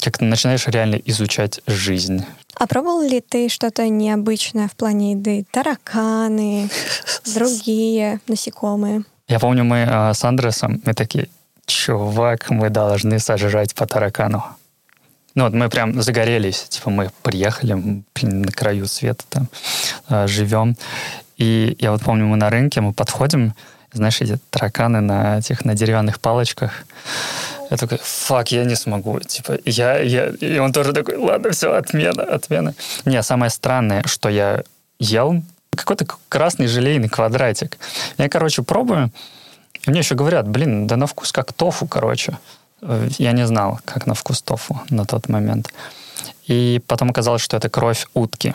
[0.00, 2.24] как начинаешь реально изучать жизнь.
[2.54, 5.44] А пробовал ли ты что-то необычное в плане еды?
[5.50, 6.68] Тараканы,
[7.34, 9.04] другие насекомые?
[9.28, 11.28] Я помню, мы э, с Андресом, мы такие,
[11.66, 14.42] чувак, мы должны сожрать по таракану.
[15.34, 19.48] Ну вот мы прям загорелись, типа мы приехали блин, на краю света там,
[20.08, 20.76] э, живем.
[21.36, 23.54] И я вот помню, мы на рынке, мы подходим,
[23.92, 26.84] знаешь, эти тараканы на этих, на деревянных палочках.
[27.70, 29.20] Я такой, фак, я не смогу.
[29.20, 30.28] Типа, я, я...
[30.40, 32.74] И он тоже такой, ладно, все, отмена, отмена.
[33.04, 34.62] Не, самое странное, что я
[34.98, 35.42] ел,
[35.76, 37.78] какой-то красный желейный квадратик.
[38.18, 39.10] Я, короче, пробую,
[39.86, 42.38] и мне еще говорят, блин, да на вкус как тофу, короче.
[43.18, 45.72] Я не знал, как на вкус тофу на тот момент.
[46.46, 48.54] И потом оказалось, что это кровь утки.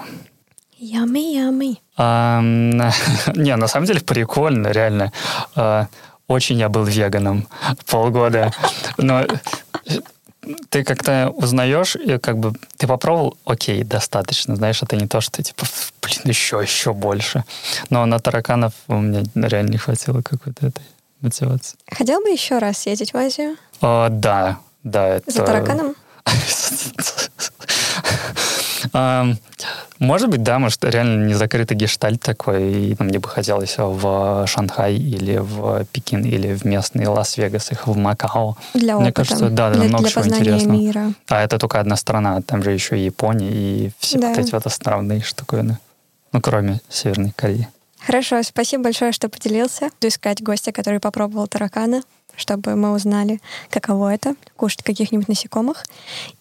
[0.77, 1.79] Ями, ями.
[3.35, 5.11] не, на самом деле прикольно, реально.
[5.55, 5.87] А,
[6.27, 7.47] очень я был веганом
[7.85, 8.51] полгода.
[8.97, 9.25] Но
[10.69, 15.31] ты как-то узнаешь, и как бы ты попробовал, окей, достаточно, знаешь, это не то, что
[15.31, 15.65] ты типа,
[16.01, 17.43] блин, еще, еще больше.
[17.89, 20.83] Но на тараканов у меня реально не хватило какой-то этой
[21.21, 21.77] мотивации.
[21.89, 23.57] Хотел бы еще раз съездить в Азию?
[23.81, 25.07] О, да, да.
[25.07, 25.31] Это...
[25.31, 25.95] За тараканом?
[29.99, 34.95] Может быть, да, может, реально не закрытый гештальт такой, и мне бы хотелось в Шанхай
[34.95, 38.57] или в Пекин или в местный Лас-Вегас, их в Макао.
[38.73, 39.13] Для Мне опыта.
[39.13, 40.77] кажется, да, для, много для чего интересного.
[40.77, 41.13] Мира.
[41.29, 44.29] А это только одна страна, там же еще и Япония и все да.
[44.29, 45.77] вот эти вот островные штуковины.
[46.31, 47.69] Ну, кроме Северной Кореи.
[48.05, 49.85] Хорошо, спасибо большое, что поделился.
[49.85, 52.01] Буду искать гостя, который попробовал таракана
[52.35, 55.85] чтобы мы узнали, каково это, кушать каких-нибудь насекомых.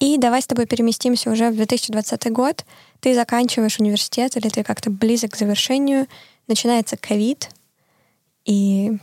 [0.00, 2.64] И давай с тобой переместимся уже в 2020 год.
[3.00, 6.06] Ты заканчиваешь университет или ты как-то близок к завершению,
[6.48, 7.50] начинается ковид,
[8.44, 8.98] и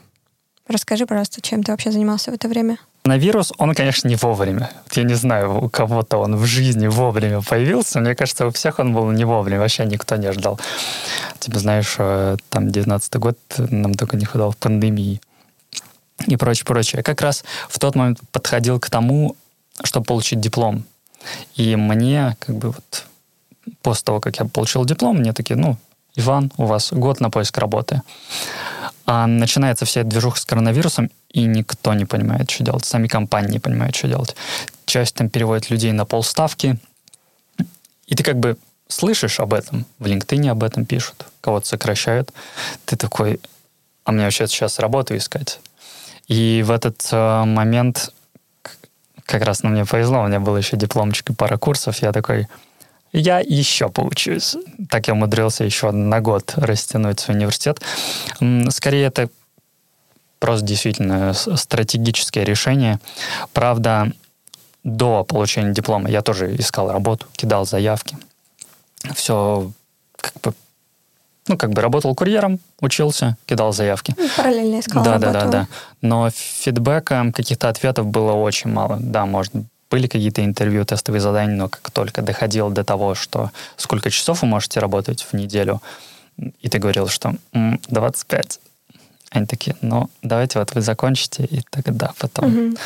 [0.67, 2.77] расскажи, пожалуйста, чем ты вообще занимался в это время?
[3.03, 4.69] Коронавирус, он, конечно, не вовремя.
[4.91, 7.99] Я не знаю, у кого-то он в жизни вовремя появился.
[7.99, 9.59] Мне кажется, у всех он был не вовремя.
[9.59, 10.59] Вообще никто не ждал.
[11.39, 15.21] Типа, знаешь, э, там 19 год нам только не хватало пандемии
[16.27, 16.99] и прочее, прочее.
[16.99, 19.35] Я как раз в тот момент подходил к тому,
[19.83, 20.83] чтобы получить диплом.
[21.55, 23.05] И мне, как бы вот,
[23.81, 25.77] после того, как я получил диплом, мне такие, ну,
[26.15, 28.01] Иван, у вас год на поиск работы.
[29.05, 32.85] А начинается вся эта движуха с коронавирусом, и никто не понимает, что делать.
[32.85, 34.35] Сами компании не понимают, что делать.
[34.85, 36.77] Часть там переводит людей на полставки.
[38.07, 39.85] И ты как бы слышишь об этом.
[39.99, 41.25] В LinkedIn об этом пишут.
[41.41, 42.33] Кого-то сокращают.
[42.85, 43.39] Ты такой,
[44.03, 45.59] а мне вообще сейчас работу искать.
[46.29, 48.13] И в этот э, момент
[49.25, 51.97] как раз ну, мне повезло, у меня был еще дипломчик и пара курсов.
[51.97, 52.47] Я такой,
[53.11, 54.55] я еще поучусь.
[54.89, 57.81] Так я умудрился еще на год растянуть свой университет.
[58.69, 59.29] Скорее, это
[60.39, 62.99] просто действительно стратегическое решение.
[63.53, 64.11] Правда,
[64.83, 68.17] до получения диплома я тоже искал работу, кидал заявки.
[69.13, 69.71] Все
[70.15, 70.53] как бы
[71.49, 74.15] ну, как бы работал курьером, учился, кидал заявки.
[74.17, 75.33] Ну, параллельно искал да, работу.
[75.33, 75.67] Да, да, да.
[76.01, 78.97] Но фидбэка, каких-то ответов было очень мало.
[79.01, 79.51] Да, может,
[79.89, 84.47] были какие-то интервью, тестовые задания, но как только доходило до того, что сколько часов вы
[84.47, 85.81] можете работать в неделю,
[86.61, 88.59] и ты говорил, что м, 25.
[89.31, 92.77] Они такие, ну, давайте вот вы закончите, и тогда потом угу.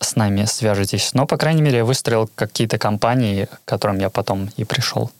[0.00, 1.14] с нами свяжетесь.
[1.14, 5.10] Но, по крайней мере, я выстроил какие-то компании, к которым я потом и пришел.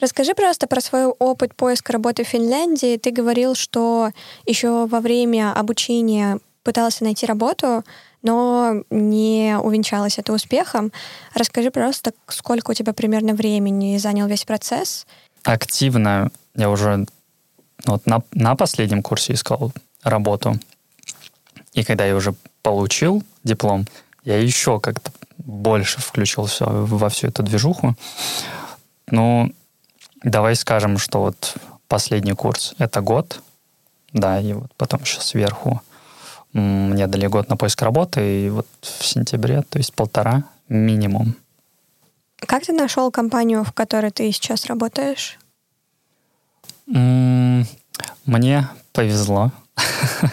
[0.00, 2.98] Расскажи просто про свой опыт поиска работы в Финляндии.
[2.98, 4.10] Ты говорил, что
[4.44, 7.84] еще во время обучения пытался найти работу,
[8.22, 10.92] но не увенчалось это успехом.
[11.34, 15.06] Расскажи просто, сколько у тебя примерно времени занял весь процесс?
[15.44, 17.06] Активно я уже
[17.84, 20.58] ну, вот на, на последнем курсе искал работу.
[21.72, 23.86] И когда я уже получил диплом,
[24.24, 27.94] я еще как-то больше включился во всю эту движуху.
[29.08, 29.52] Ну,
[30.26, 31.54] Давай скажем, что вот
[31.86, 33.40] последний курс— это год,
[34.12, 35.80] да, и вот потом еще сверху
[36.52, 41.36] мне дали год на поиск работы, и вот в сентябре, то есть полтора минимум.
[42.40, 45.38] Как ты нашел компанию, в которой ты сейчас работаешь?
[46.86, 49.52] Мне повезло.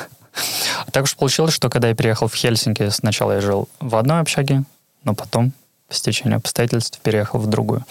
[0.92, 4.64] Так уж получилось, что когда я приехал в Хельсинки, сначала я жил в одной общаге,
[5.04, 5.52] но потом
[5.94, 7.86] по стечению обстоятельств переехал в другую.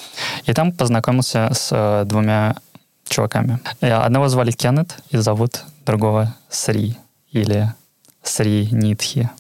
[0.46, 2.56] И там познакомился с э, двумя
[3.08, 3.60] чуваками.
[3.80, 6.96] Одного звали Кеннет и зовут другого Сри
[7.30, 7.72] или
[8.24, 9.30] Сри Нитхи.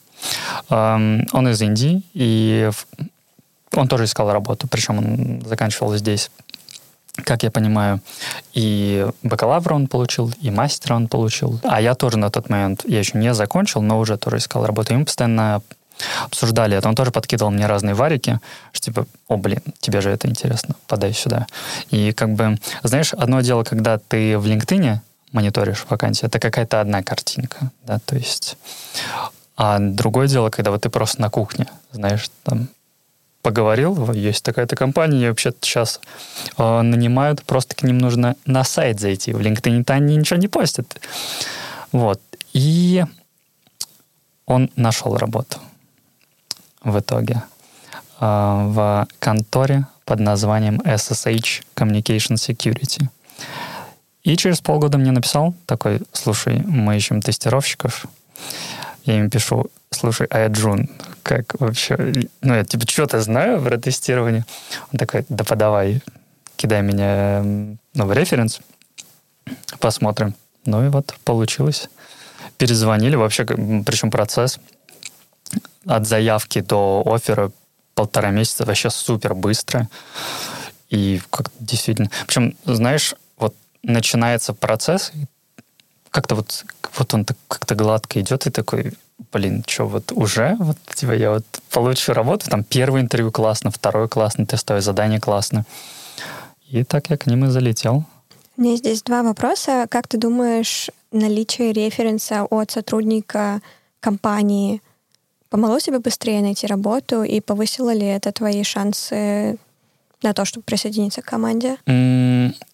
[0.70, 2.70] Эм, он из Индии, и
[3.74, 6.30] он тоже искал работу, причем он заканчивал здесь
[7.24, 8.00] как я понимаю,
[8.54, 11.60] и бакалавра он получил, и мастера он получил.
[11.62, 14.94] А я тоже на тот момент, я еще не закончил, но уже тоже искал работу.
[14.94, 15.60] И мы постоянно
[16.24, 16.88] обсуждали это.
[16.88, 18.40] Он тоже подкидывал мне разные варики,
[18.72, 21.46] что типа, о, блин, тебе же это интересно, подай сюда.
[21.90, 24.98] И как бы, знаешь, одно дело, когда ты в LinkedIn
[25.32, 28.56] мониторишь вакансии, это какая-то одна картинка, да, то есть...
[29.54, 32.68] А другое дело, когда вот ты просто на кухне, знаешь, там
[33.42, 36.00] поговорил, есть такая-то компания, вообще сейчас
[36.56, 39.32] э, нанимают, просто к ним нужно на сайт зайти.
[39.32, 40.86] В LinkedIn-то они ничего не постят.
[41.90, 42.20] Вот.
[42.52, 43.04] И
[44.46, 45.58] он нашел работу
[46.84, 47.42] в итоге
[48.18, 53.08] а, в конторе под названием SSH Communication Security.
[54.22, 58.06] И через полгода мне написал такой, слушай, мы ищем тестировщиков.
[59.04, 60.88] Я им пишу, слушай, а я Джун,
[61.24, 61.96] как вообще?
[62.40, 64.44] Ну, я типа что-то знаю про тестирование.
[64.92, 66.00] Он такой, да подавай,
[66.56, 68.60] кидай меня ну, в референс,
[69.80, 70.34] посмотрим.
[70.64, 71.88] Ну и вот получилось.
[72.58, 74.60] Перезвонили, вообще, причем процесс
[75.86, 77.50] от заявки до оффера
[77.94, 79.88] полтора месяца вообще супер быстро.
[80.88, 82.10] И как действительно...
[82.26, 85.12] Причем, знаешь, вот начинается процесс,
[86.10, 86.64] как-то вот,
[86.98, 88.92] вот он так как-то гладко идет, и такой,
[89.32, 94.08] блин, что вот уже, вот типа я вот получу работу, там первое интервью классно, второе
[94.08, 95.64] классно, тестовое задание классно.
[96.68, 98.04] И так я к ним и залетел.
[98.56, 99.86] У меня здесь два вопроса.
[99.88, 103.60] Как ты думаешь, наличие референса от сотрудника
[104.00, 104.82] компании–
[105.52, 109.58] Помогло тебе быстрее найти работу и повысило ли это твои шансы
[110.22, 111.76] на то, чтобы присоединиться к команде?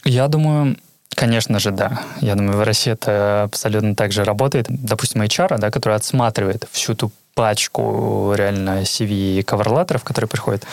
[0.05, 0.77] Я думаю,
[1.17, 2.01] Конечно же, да.
[2.21, 4.67] Я думаю, в России это абсолютно так же работает.
[4.69, 10.67] Допустим, HR, да, который отсматривает всю ту пачку реально CV каверлатеров, которые приходят,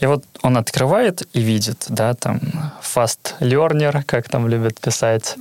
[0.00, 2.38] И вот он открывает и видит, да, там,
[2.82, 5.36] fast learner, как там любят писать,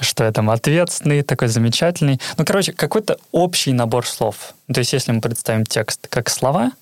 [0.00, 2.20] что я там ответственный, такой замечательный.
[2.36, 4.54] Ну, короче, какой-то общий набор слов.
[4.66, 6.72] То есть, если мы представим текст как слова,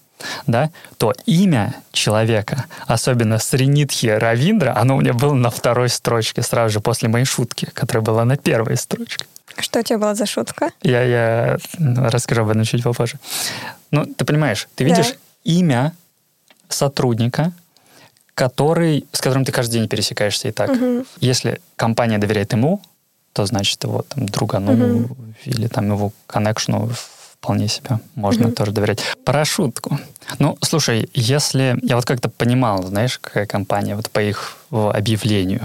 [0.47, 6.73] да, то имя человека, особенно Сринитхи Равиндра, оно у меня было на второй строчке сразу
[6.73, 9.27] же после моей шутки, которая была на первой строчке.
[9.59, 10.71] Что у тебя была за шутка?
[10.83, 13.19] Я, я расскажу об этом чуть попозже.
[13.91, 15.17] Ну, ты понимаешь, ты видишь да.
[15.45, 15.93] имя
[16.69, 17.53] сотрудника,
[18.35, 20.71] который, с которым ты каждый день пересекаешься и так.
[20.71, 21.05] Угу.
[21.21, 22.81] Если компания доверяет ему,
[23.33, 24.73] то значит его там другану
[25.05, 25.17] угу.
[25.45, 26.91] или там его коннекшну
[27.43, 28.53] вполне себе можно mm-hmm.
[28.53, 29.03] тоже доверять.
[29.25, 29.99] Про шутку.
[30.39, 31.77] Ну, слушай, если...
[31.83, 35.63] Я вот как-то понимал, знаешь, какая компания, вот по их объявлению.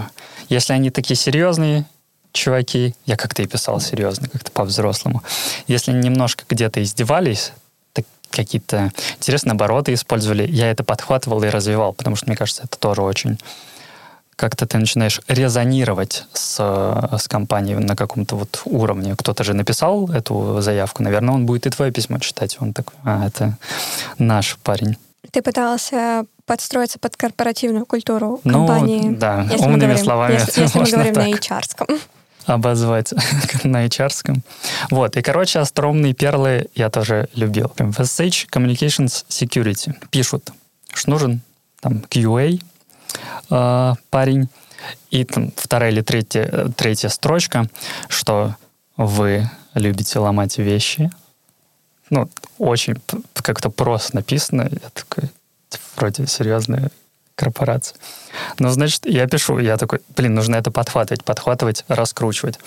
[0.48, 1.86] Если они такие серьезные,
[2.32, 5.22] чуваки, я как-то и писал серьезно, как-то по-взрослому.
[5.66, 7.52] Если немножко где-то издевались,
[8.30, 13.02] какие-то интересные обороты использовали, я это подхватывал и развивал, потому что, мне кажется, это тоже
[13.02, 13.38] очень
[14.36, 16.60] как-то ты начинаешь резонировать с,
[17.18, 19.16] с компанией на каком-то вот уровне.
[19.16, 22.56] Кто-то же написал эту заявку, наверное, он будет и твое письмо читать.
[22.60, 23.58] Он такой, а, это
[24.16, 24.96] наш парень.
[25.32, 29.08] Ты пытался подстроиться под корпоративную культуру ну, компании.
[29.08, 30.32] Ну, да, если умными говорим, словами.
[30.34, 31.26] Если, если мы говорим так.
[31.26, 31.86] на HR-ском.
[32.48, 33.12] Обозвать
[33.64, 34.42] на HR-ском.
[34.90, 37.70] Вот, и, короче, остроумные перлы я тоже любил.
[37.76, 40.50] В SH Communications Security пишут,
[40.94, 41.42] что нужен
[41.80, 42.60] там QA,
[43.50, 44.48] э, парень.
[45.10, 47.68] И там вторая или третья, третья строчка,
[48.08, 48.56] что
[48.96, 51.10] вы любите ломать вещи.
[52.08, 52.96] Ну, очень
[53.34, 54.70] как-то просто написано.
[54.70, 55.30] Я такой,
[55.96, 56.90] вроде серьезная
[57.38, 57.96] корпорация.
[58.58, 62.58] Ну, значит, я пишу, я такой, блин, нужно это подхватывать, подхватывать, раскручивать.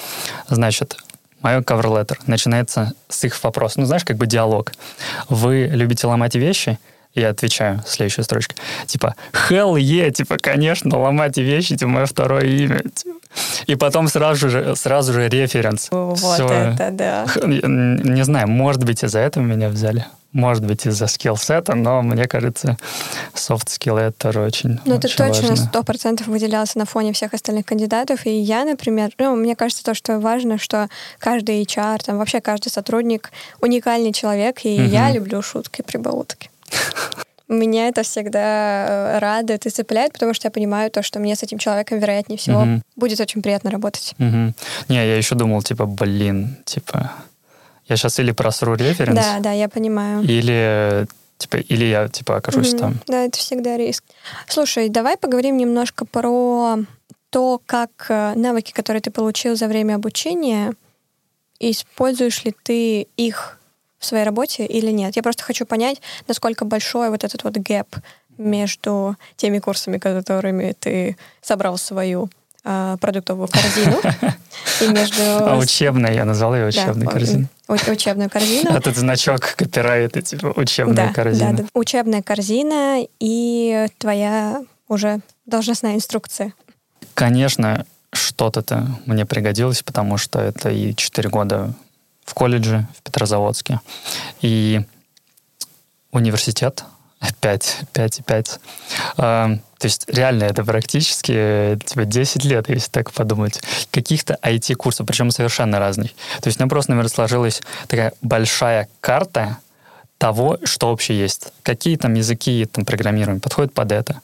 [0.47, 0.97] Значит,
[1.41, 3.79] мое cover letter начинается с их вопроса.
[3.79, 4.71] Ну, знаешь, как бы диалог.
[5.29, 6.79] Вы любите ломать вещи?
[7.13, 8.55] Я отвечаю, следующая строчка.
[8.85, 9.15] Типа,
[9.49, 12.81] hell yeah, типа, конечно, ломать вещи, типа, мое второе имя.
[12.95, 13.17] Типа.
[13.67, 15.89] И потом сразу же, сразу же референс.
[15.91, 16.47] Вот Все.
[16.47, 17.25] это, да.
[17.35, 20.05] Не знаю, может быть, из-за этого меня взяли.
[20.33, 22.77] Может быть, из-за скилл-сета, но мне кажется,
[23.35, 28.25] skill это тоже очень Ну, ты точно сто процентов выделялся на фоне всех остальных кандидатов.
[28.25, 30.87] И я, например, ну, мне кажется, то, что важно, что
[31.19, 34.89] каждый HR, там вообще каждый сотрудник уникальный человек, и угу.
[34.89, 36.49] я люблю шутки, прибаутки.
[37.51, 41.43] Меня это всегда э, радует и цепляет, потому что я понимаю то, что мне с
[41.43, 42.81] этим человеком, вероятнее всего, угу.
[42.95, 44.15] будет очень приятно работать.
[44.19, 44.53] Угу.
[44.87, 47.11] Не, я еще думал, типа, блин, типа,
[47.91, 49.19] я сейчас или просру референс.
[49.19, 50.23] Да, да, я понимаю.
[50.23, 52.79] Или типа, или я типа окажусь угу.
[52.79, 52.99] там.
[53.07, 54.03] Да, это всегда риск.
[54.47, 56.77] Слушай, давай поговорим немножко про
[57.29, 60.73] то, как э, навыки, которые ты получил за время обучения,
[61.59, 63.57] используешь ли ты их
[63.97, 65.15] в своей работе или нет.
[65.15, 67.95] Я просто хочу понять, насколько большой вот этот вот гэп
[68.37, 72.29] между теми курсами, которыми ты собрал свою
[72.63, 73.99] продуктовую корзину,
[74.81, 75.21] и между...
[75.21, 77.47] А учебная, я назвала ее учебной да, корзиной.
[77.67, 78.71] Учебную корзину.
[78.75, 81.53] Этот значок копирайта, типа учебная да, корзина.
[81.53, 86.53] Да, да, учебная корзина и твоя уже должностная инструкция.
[87.13, 91.73] Конечно, что-то-то мне пригодилось, потому что это и 4 года
[92.25, 93.79] в колледже в Петрозаводске.
[94.41, 94.81] И
[96.11, 96.83] университет
[97.39, 98.59] 5, 5 и 5.
[99.17, 105.31] А, то есть реально это практически типа, 10 лет, если так подумать, каких-то IT-курсов, причем
[105.31, 106.11] совершенно разных.
[106.41, 109.57] То есть у меня просто, наверное, сложилась такая большая карта
[110.21, 111.47] того, что вообще есть.
[111.63, 114.21] Какие там языки там, программирования подходят под это.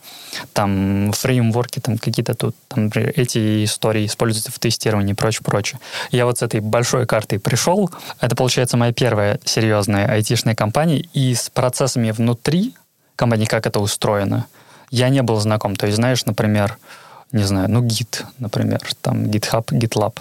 [0.53, 5.79] Там фреймворки, там какие-то тут, там эти истории используются в тестировании и прочее, прочее.
[6.11, 7.89] Я вот с этой большой картой пришел.
[8.21, 10.99] Это, получается, моя первая серьезная айтишная компания.
[11.13, 12.75] И с процессами внутри
[13.17, 14.45] компании, как это устроено,
[14.89, 15.75] я не был знаком.
[15.75, 16.77] То есть, знаешь, например,
[17.33, 20.19] не знаю, ну, Git, например, там GitHub, GitLab.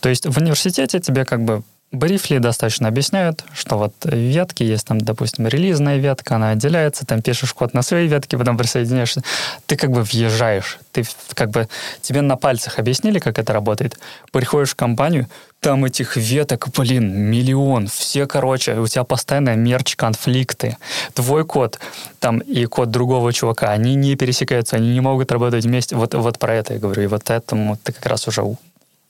[0.00, 5.00] То есть в университете тебе как бы брифли достаточно объясняют, что вот ветки есть там,
[5.00, 9.22] допустим, релизная ветка, она отделяется, там пишешь код на своей ветке, потом присоединяешься.
[9.66, 11.68] Ты как бы въезжаешь, ты как бы
[12.02, 13.98] тебе на пальцах объяснили, как это работает.
[14.32, 15.28] Приходишь в компанию,
[15.66, 17.88] там этих веток, блин, миллион.
[17.88, 20.76] Все, короче, у тебя постоянно мерч-конфликты.
[21.12, 21.80] Твой код
[22.20, 25.96] там и код другого чувака, они не пересекаются, они не могут работать вместе.
[25.96, 27.02] Вот, вот про это я говорю.
[27.02, 28.44] И вот этому ты как раз уже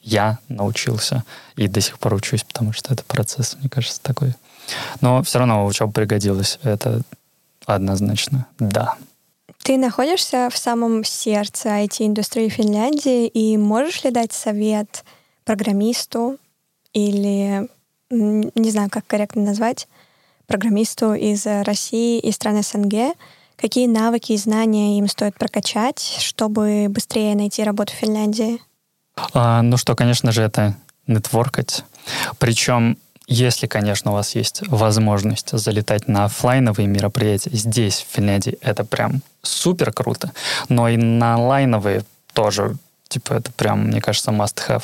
[0.00, 1.24] я научился
[1.56, 4.32] и до сих пор учусь, потому что это процесс, мне кажется, такой.
[5.02, 6.58] Но все равно учеба пригодилась.
[6.62, 7.02] Это
[7.66, 8.94] однозначно да.
[9.62, 15.04] Ты находишься в самом сердце IT-индустрии Финляндии, и можешь ли дать совет
[15.44, 16.38] программисту
[16.92, 17.68] или,
[18.10, 19.88] не знаю, как корректно назвать,
[20.46, 23.16] программисту из России и стран СНГ,
[23.56, 28.60] Какие навыки и знания им стоит прокачать, чтобы быстрее найти работу в Финляндии?
[29.32, 30.76] А, ну что, конечно же, это
[31.06, 31.82] нетворкать.
[32.38, 38.84] Причем если, конечно, у вас есть возможность залетать на офлайновые мероприятия здесь, в Финляндии, это
[38.84, 40.32] прям супер круто.
[40.68, 42.76] Но и на онлайновые тоже
[43.08, 44.82] Типа это прям, мне кажется, must-have.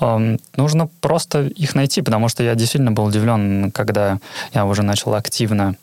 [0.00, 4.18] Um, нужно просто их найти, потому что я действительно был удивлен, когда
[4.54, 5.76] я уже начал активно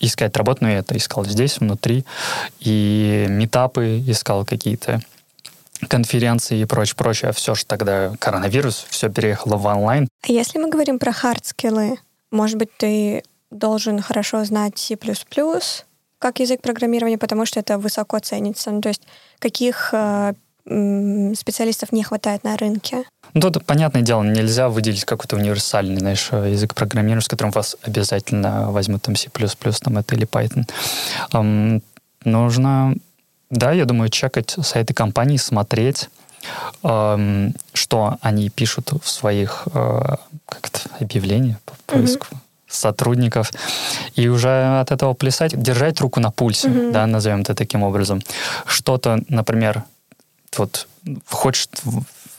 [0.00, 2.04] искать работу, но я это искал здесь, внутри,
[2.58, 5.00] и метапы искал какие-то
[5.88, 7.30] конференции и прочее, прочее.
[7.30, 10.08] А все же тогда коронавирус, все переехало в онлайн.
[10.26, 11.98] А если мы говорим про hard skills,
[12.30, 14.98] может быть, ты должен хорошо знать C++,
[16.24, 18.70] как язык программирования, потому что это высоко ценится.
[18.70, 19.02] Ну, то есть
[19.38, 20.32] каких э,
[21.34, 23.04] специалистов не хватает на рынке?
[23.34, 28.72] Ну, тут, понятное дело, нельзя выделить какой-то универсальный, знаешь, язык программирования, с которым вас обязательно
[28.72, 30.66] возьмут там C++, там это или Python.
[31.34, 31.82] Um,
[32.24, 32.94] нужно,
[33.50, 36.08] да, я думаю, чекать сайты компаний, смотреть,
[36.82, 40.18] um, что они пишут в своих uh,
[40.48, 42.28] как это, объявлениях по поиску.
[42.30, 42.43] Mm-hmm
[42.74, 43.52] сотрудников,
[44.14, 46.92] и уже от этого плясать, держать руку на пульсе, mm-hmm.
[46.92, 48.22] да, назовем это таким образом.
[48.66, 49.84] Что-то, например,
[50.56, 50.86] вот
[51.28, 51.68] хочешь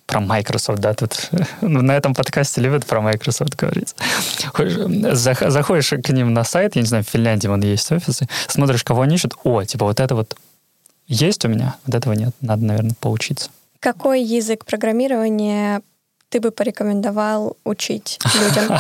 [0.05, 1.29] про Microsoft, да, тут
[1.61, 3.95] на этом подкасте любят про Microsoft говорить.
[5.13, 9.01] Заходишь к ним на сайт, я не знаю, в Финляндии вон есть офисы, смотришь, кого
[9.01, 10.35] они ищут, о, типа вот это вот
[11.07, 13.49] есть у меня, вот этого нет, надо, наверное, поучиться.
[13.79, 15.81] Какой язык программирования
[16.29, 18.79] ты бы порекомендовал учить людям?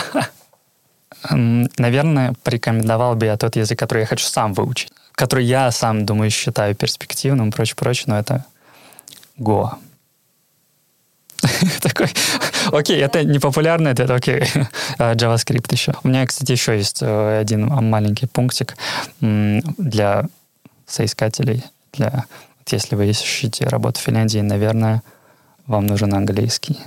[1.31, 6.29] Наверное, порекомендовал бы я тот язык, который я хочу сам выучить, который я сам, думаю,
[6.29, 8.45] считаю перспективным, прочее, прочее, но это
[9.37, 9.71] Go.
[11.81, 12.07] Такой,
[12.71, 14.43] окей, это не популярно, это окей,
[14.97, 15.93] а, JavaScript еще.
[16.03, 18.75] У меня, кстати, еще есть э, один маленький пунктик
[19.19, 20.25] для
[20.87, 21.63] соискателей,
[21.93, 22.25] для,
[22.67, 25.03] если вы ищете работу в Финляндии, наверное,
[25.67, 26.77] вам нужен английский.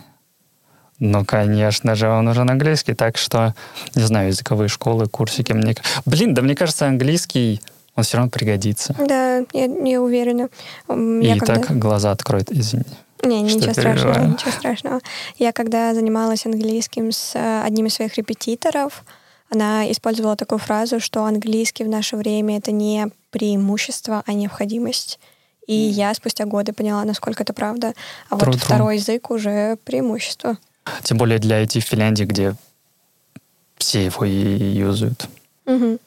[1.01, 3.55] Ну, конечно же, он нужен английский, так что,
[3.95, 5.53] не знаю, языковые школы, курсики.
[5.53, 5.77] Мне...
[6.05, 7.61] Блин, да мне кажется, английский,
[7.95, 8.95] он все равно пригодится.
[8.99, 10.49] Да, я не уверена.
[10.89, 11.55] Я И когда...
[11.55, 12.85] так глаза откроет, извини.
[13.25, 15.01] Не, ничего страшного, ничего страшного.
[15.39, 19.05] Я когда занималась английским с э, одним из своих репетиторов,
[19.51, 25.19] она использовала такую фразу, что английский в наше время это не преимущество, а необходимость.
[25.67, 27.95] И я спустя годы поняла, насколько это правда.
[28.31, 30.57] А True, вот второй язык уже преимущество.
[31.03, 32.55] Тем более для IT в Финляндии, где
[33.79, 35.29] все его и юзают.
[35.67, 35.99] Угу.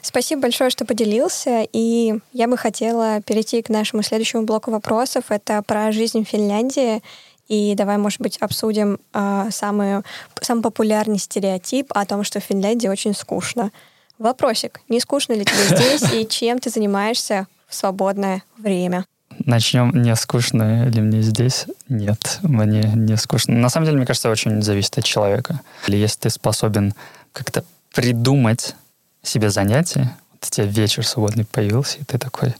[0.00, 1.66] Спасибо большое, что поделился.
[1.72, 5.24] И я бы хотела перейти к нашему следующему блоку вопросов.
[5.28, 7.02] Это про жизнь в Финляндии.
[7.46, 10.02] И давай, может быть, обсудим э, самый,
[10.40, 13.72] самый популярный стереотип о том, что в Финляндии очень скучно.
[14.18, 14.80] Вопросик.
[14.88, 19.04] Не скучно ли тебе здесь и чем ты занимаешься в свободное время?
[19.50, 21.66] Начнем, не скучно ли мне здесь?
[21.88, 23.56] Нет, мне не скучно.
[23.56, 25.60] На самом деле, мне кажется, очень зависит от человека.
[25.88, 26.94] Или если ты способен
[27.32, 28.76] как-то придумать
[29.24, 32.54] себе занятие, вот у тебя вечер свободный появился, и ты такой...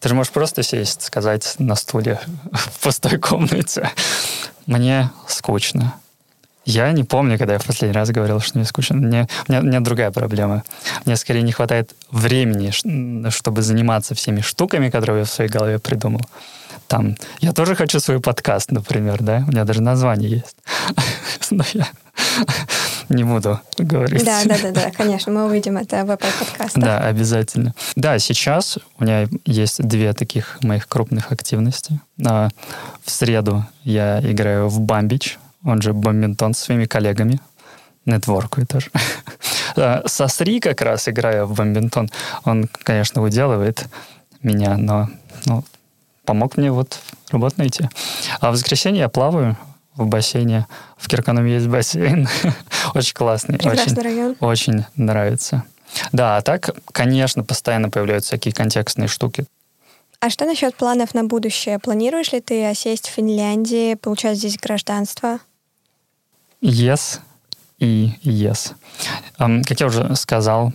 [0.00, 2.20] Ты же можешь просто сесть, сказать на стуле
[2.52, 3.90] в пустой комнате.
[4.66, 5.94] Мне скучно.
[6.64, 8.96] Я не помню, когда я в последний раз говорил, что мне скучно.
[8.96, 10.62] Мне, у, меня, у меня другая проблема.
[11.04, 12.70] Мне скорее не хватает времени,
[13.30, 16.22] чтобы заниматься всеми штуками, которые я в своей голове придумал.
[16.86, 19.44] Там, я тоже хочу свой подкаст, например, да?
[19.46, 20.56] У меня даже название есть.
[21.50, 21.88] Но я
[23.08, 24.24] не буду говорить.
[24.24, 26.82] Да, да, да, да, конечно, мы увидим это в Apple подкастах.
[26.82, 27.74] Да, обязательно.
[27.96, 32.00] Да, сейчас у меня есть две таких моих крупных активности.
[32.24, 32.48] А,
[33.04, 37.40] в среду я играю в Бамбич, он же бомбинтон со своими коллегами.
[38.06, 38.90] Нетворкую тоже.
[40.06, 42.10] Со Сри как раз, играя в бомбинтон,
[42.44, 43.86] он, конечно, уделывает
[44.42, 45.08] меня, но
[45.46, 45.64] ну,
[46.24, 47.00] помог мне вот
[47.30, 47.88] работу найти.
[48.40, 49.56] А в воскресенье я плаваю
[49.96, 50.66] в бассейне.
[50.96, 52.28] В Кирканове есть бассейн.
[52.94, 53.58] очень классный.
[53.58, 54.36] Прекрасный очень, район.
[54.40, 55.64] Очень нравится.
[56.12, 59.46] Да, а так, конечно, постоянно появляются всякие контекстные штуки.
[60.20, 61.78] А что насчет планов на будущее?
[61.78, 65.38] Планируешь ли ты осесть в Финляндии, получать здесь гражданство?
[66.64, 67.20] Yes
[67.78, 68.72] и yes.
[69.36, 70.72] Как я уже сказал,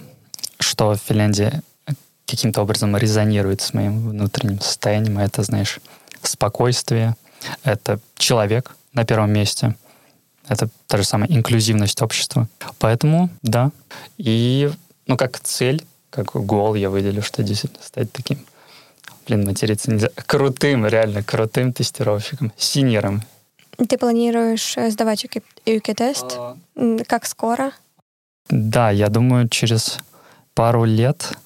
[0.59, 1.63] что Финляндия
[2.27, 5.17] каким-то образом резонирует с моим внутренним состоянием.
[5.17, 5.79] Это, знаешь,
[6.21, 7.15] спокойствие,
[7.63, 9.75] это человек на первом месте,
[10.47, 12.47] это та же самая инклюзивность общества.
[12.77, 13.71] Поэтому, да.
[14.19, 14.71] И,
[15.07, 18.45] ну, как цель, как гол я выделю, что действительно стать таким,
[19.27, 23.23] блин, материться нельзя, крутым, реально крутым тестировщиком, синьором
[23.87, 25.25] ты планируешь э, сдавать
[25.65, 26.25] ЮК-тест?
[26.37, 26.57] А...
[27.07, 27.71] Как скоро?
[28.49, 29.99] Да, я думаю, через
[30.53, 31.37] пару лет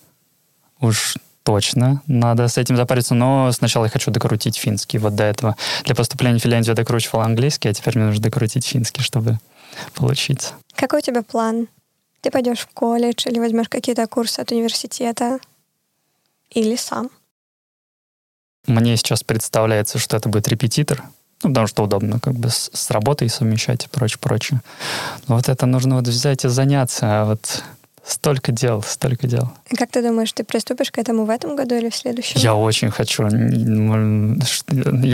[0.79, 4.97] уж точно надо с этим запариться, но сначала я хочу докрутить финский.
[4.97, 8.65] Вот до этого для поступления в Финляндию я докручивал английский, а теперь мне нужно докрутить
[8.65, 9.39] финский, чтобы
[9.93, 10.53] получиться.
[10.75, 11.67] Какой у тебя план?
[12.21, 15.39] Ты пойдешь в колледж или возьмешь какие-то курсы от университета?
[16.49, 17.09] Или сам?
[18.65, 21.03] Мне сейчас представляется, что это будет репетитор,
[21.43, 24.61] ну, потому что удобно как бы с, с работой совмещать и прочее, прочее.
[25.27, 27.63] Но вот это нужно вот взять и заняться, а вот
[28.05, 29.49] Столько дел, столько дел.
[29.77, 32.33] Как ты думаешь, ты приступишь к этому в этом году или в следующем?
[32.35, 33.23] Я очень хочу.
[33.23, 33.29] Я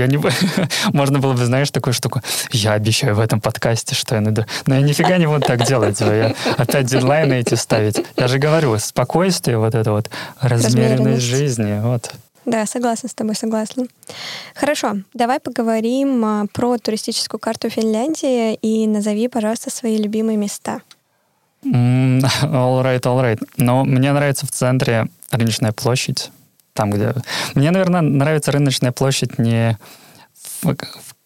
[0.08, 0.20] не...
[0.94, 2.22] Можно было бы, знаешь, такую штуку.
[2.52, 4.44] Я обещаю в этом подкасте, что я найду.
[4.66, 6.02] Но я нифига не буду так делать.
[6.02, 8.02] Я опять дедлайны эти ставить.
[8.18, 10.10] Я же говорю, спокойствие, вот это вот,
[10.42, 11.80] размеренность жизни.
[11.82, 12.12] Вот.
[12.50, 13.86] Да, согласна с тобой, согласна.
[14.56, 20.82] Хорошо, давай поговорим а, про туристическую карту Финляндии и назови, пожалуйста, свои любимые места.
[21.64, 23.39] All right, all right.
[23.58, 26.32] Но мне нравится в центре рыночная площадь.
[26.74, 27.14] Там, где...
[27.54, 29.78] Мне, наверное, нравится рыночная площадь не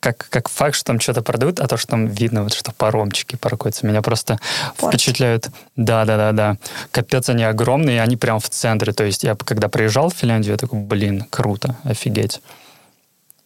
[0.04, 3.38] как, как факт, что там что-то продают, а то, что там видно, вот, что паромчики
[3.38, 3.88] паркуются.
[3.88, 4.38] Меня просто
[4.76, 4.94] Порт.
[4.94, 5.48] впечатляют.
[5.78, 6.58] Да, да, да, да.
[6.92, 8.92] Капец, они огромные, они прям в центре.
[8.92, 12.42] То есть я когда приезжал в Финляндию, я такой, блин, круто, офигеть.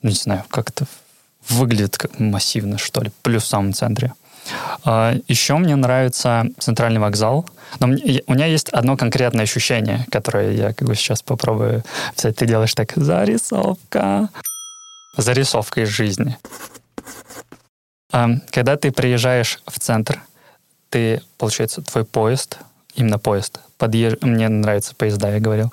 [0.01, 0.87] Ну, не знаю, как это
[1.47, 4.13] выглядит как массивно, что ли, плюс в самом центре.
[4.83, 7.47] А, Еще мне нравится центральный вокзал.
[7.79, 11.83] Но у меня есть одно конкретное ощущение, которое я как бы сейчас попробую
[12.15, 12.35] взять.
[12.35, 14.29] Ты делаешь так, зарисовка.
[15.15, 16.37] Зарисовка из жизни.
[18.11, 20.21] А, когда ты приезжаешь в центр,
[20.89, 22.59] ты, получается, твой поезд,
[22.95, 24.17] именно поезд, подъезж...
[24.21, 25.71] мне нравятся поезда, я говорил,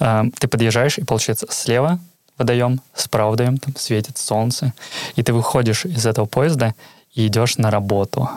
[0.00, 2.00] а, ты подъезжаешь, и, получается, слева
[2.38, 4.72] водоем, справа водоем, там светит солнце,
[5.16, 6.74] и ты выходишь из этого поезда,
[7.12, 8.28] и идешь на работу.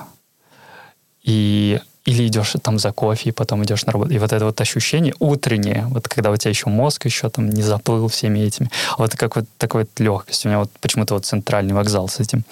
[1.24, 4.14] И или идешь там за кофе, и потом идешь на работу.
[4.14, 7.62] И вот это вот ощущение утреннее, вот когда у тебя еще мозг еще там не
[7.62, 10.46] заплыл всеми этими, вот как вот такой вот легкость.
[10.46, 12.46] У меня вот почему-то вот центральный вокзал с этим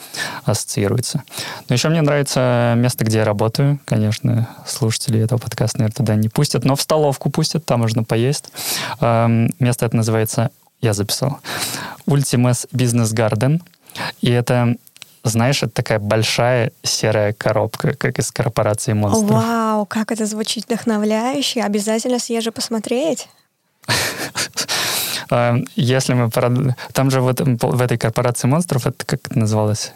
[0.43, 1.23] ассоциируется.
[1.69, 3.79] Но еще мне нравится место, где я работаю.
[3.85, 8.51] Конечно, слушатели этого подкаста, наверное, туда не пустят, но в столовку пустят, там можно поесть.
[8.99, 10.49] Место это называется,
[10.81, 11.39] я записал,
[12.05, 13.61] Ultimus Business Garden.
[14.19, 14.75] И это
[15.29, 19.29] знаешь, это такая большая серая коробка, как из корпорации монстров.
[19.29, 21.61] Вау, как это звучит вдохновляюще.
[21.61, 23.27] Обязательно съезжу посмотреть.
[25.31, 26.29] А, если мы...
[26.93, 29.91] Там же вот в этой корпорации монстров, это как это называлось?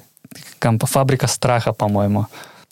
[0.60, 2.26] Фабрика страха, по-моему.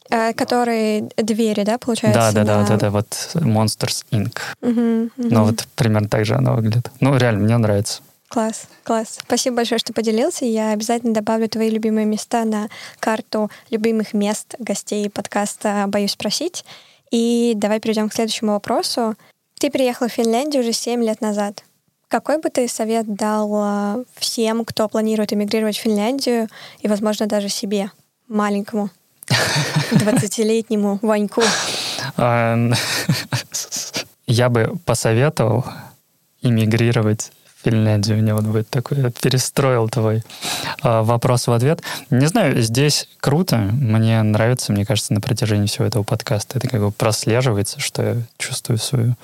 [0.10, 2.20] Э, которые двери, да, получается?
[2.20, 4.40] Да, да, да, вот это вот Monsters Inc.
[4.62, 6.90] Ну, вот примерно так же оно выглядит.
[7.00, 8.02] Ну, реально, мне нравится.
[8.30, 9.20] Класс, класс.
[9.26, 10.44] Спасибо большое, что поделился.
[10.44, 12.68] Я обязательно добавлю твои любимые места на
[13.00, 16.66] карту любимых мест гостей подкаста «Боюсь спросить».
[17.10, 19.16] И давай перейдем к следующему вопросу.
[19.60, 21.64] Ты переехала в Финляндию уже 7 лет назад.
[22.10, 26.48] Какой бы ты совет дал а, всем, кто планирует эмигрировать в Финляндию
[26.80, 27.92] и, возможно, даже себе,
[28.28, 28.90] маленькому,
[29.92, 31.44] 20-летнему Ваньку?
[34.28, 35.66] Я бы посоветовал
[36.42, 37.32] эмигрировать
[37.68, 38.18] Финляндию.
[38.18, 40.24] У меня вот будет такой, я перестроил твой
[40.84, 41.82] э, вопрос в ответ.
[42.10, 46.80] Не знаю, здесь круто, мне нравится, мне кажется, на протяжении всего этого подкаста это как
[46.80, 49.16] бы прослеживается, что я чувствую свою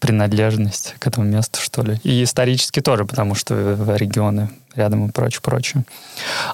[0.00, 2.00] принадлежность к этому месту, что ли.
[2.02, 3.54] И исторически тоже, потому что
[3.94, 5.84] регионы рядом и прочее, прочее.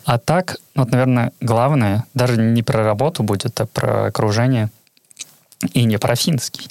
[0.04, 4.68] А так, вот, наверное, главное, даже не про работу будет, а про окружение
[5.72, 6.68] и не про финский.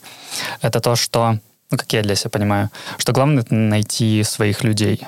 [0.61, 1.39] Это то, что
[1.72, 5.01] ну, как я для себя понимаю, что главное это найти своих людей,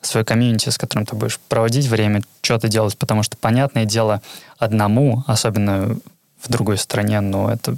[0.00, 4.22] свое комьюнити, с которым ты будешь проводить время, что-то делать, потому что, понятное дело,
[4.58, 5.98] одному, особенно
[6.40, 7.76] в другой стране, ну, это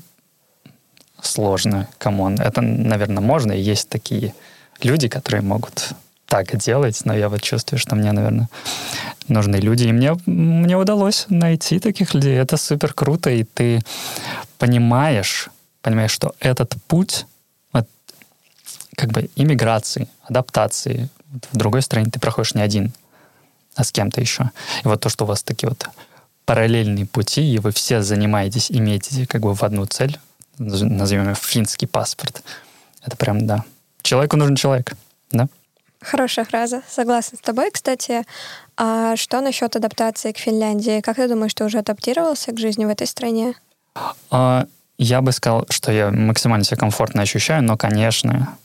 [1.21, 2.39] сложно, come on.
[2.41, 4.35] Это, наверное, можно, и есть такие
[4.83, 5.93] люди, которые могут
[6.27, 8.49] так делать, но я вот чувствую, что мне, наверное,
[9.29, 9.85] нужны люди.
[9.85, 12.37] И мне, мне удалось найти таких людей.
[12.37, 13.81] Это супер круто, и ты
[14.59, 15.51] понимаешь,
[15.83, 17.27] понимаешь, что этот путь
[18.97, 21.09] как бы иммиграции, адаптации.
[21.51, 22.93] В другой стране ты проходишь не один,
[23.75, 24.51] а с кем-то еще.
[24.85, 25.89] И вот то, что у вас такие вот
[26.45, 30.19] параллельные пути, и вы все занимаетесь, имеете как бы в одну цель,
[30.59, 32.43] назовем ее финский паспорт,
[33.03, 33.65] это прям, да.
[34.03, 34.95] Человеку нужен человек,
[35.31, 35.49] да?
[36.01, 37.71] Хорошая фраза, согласна с тобой.
[37.71, 38.25] Кстати,
[38.77, 41.01] а что насчет адаптации к Финляндии?
[41.01, 43.55] Как ты думаешь, ты уже адаптировался к жизни в этой стране?
[44.31, 44.67] А,
[44.99, 48.57] я бы сказал, что я максимально себя комфортно ощущаю, но, конечно,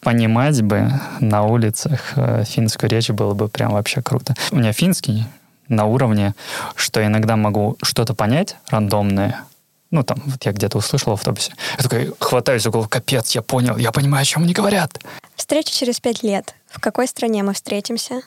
[0.00, 0.90] понимать бы
[1.20, 4.34] на улицах э, финскую речь было бы прям вообще круто.
[4.50, 5.24] У меня финский
[5.68, 6.34] на уровне,
[6.74, 9.44] что иногда могу что-то понять рандомное,
[9.90, 11.52] Ну, там, вот я где-то услышал в автобусе.
[11.78, 15.00] Я такой хватаюсь за голову, капец, я понял, я понимаю, о чем они говорят.
[15.36, 16.54] Встреча через пять лет.
[16.68, 18.22] В какой стране мы встретимся?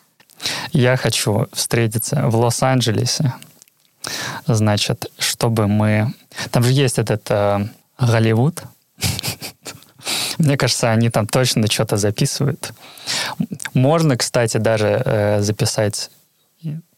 [0.72, 3.34] Я хочу встретиться в Лос-Анджелесе.
[4.48, 6.14] Значит, чтобы мы...
[6.52, 7.68] Там же есть этот э,
[8.00, 8.64] Голливуд.
[10.40, 12.74] Мне кажется, они там точно что-то записывают.
[13.74, 16.10] Можно, кстати, даже э, записать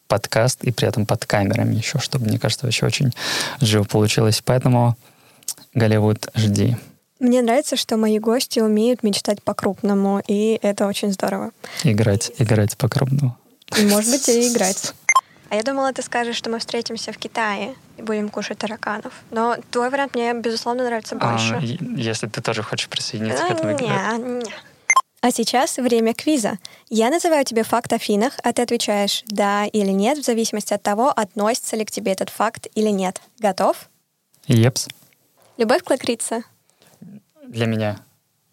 [0.08, 3.14] подкаст и при этом под камерами еще, чтобы, мне кажется, вообще очень
[3.62, 4.42] живо получилось.
[4.44, 4.98] Поэтому
[5.74, 6.76] Голливуд, жди.
[7.20, 11.52] Мне нравится, что мои гости умеют мечтать по-крупному, и это очень здорово.
[11.84, 13.38] Играть, играть по-крупному.
[13.80, 14.94] Может быть, и играть.
[15.52, 19.12] А я думала, ты скажешь, что мы встретимся в Китае и будем кушать тараканов.
[19.32, 21.56] Но твой вариант мне, безусловно, нравится а, больше.
[21.56, 23.90] А, если ты тоже хочешь присоединиться к этому игре.
[25.20, 26.58] А сейчас время квиза.
[26.88, 30.84] Я называю тебе факт о финах, а ты отвечаешь «да» или «нет», в зависимости от
[30.84, 33.22] того, относится ли к тебе этот факт или нет.
[33.38, 33.90] Готов?
[34.48, 34.88] Епс.
[35.58, 36.46] Любовь к лакрице?
[37.46, 38.00] Для меня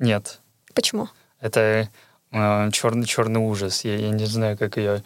[0.01, 0.41] нет.
[0.75, 1.09] Почему?
[1.41, 1.89] Это
[2.33, 3.85] э, черный черный ужас.
[3.85, 5.05] Я, я не знаю, как ее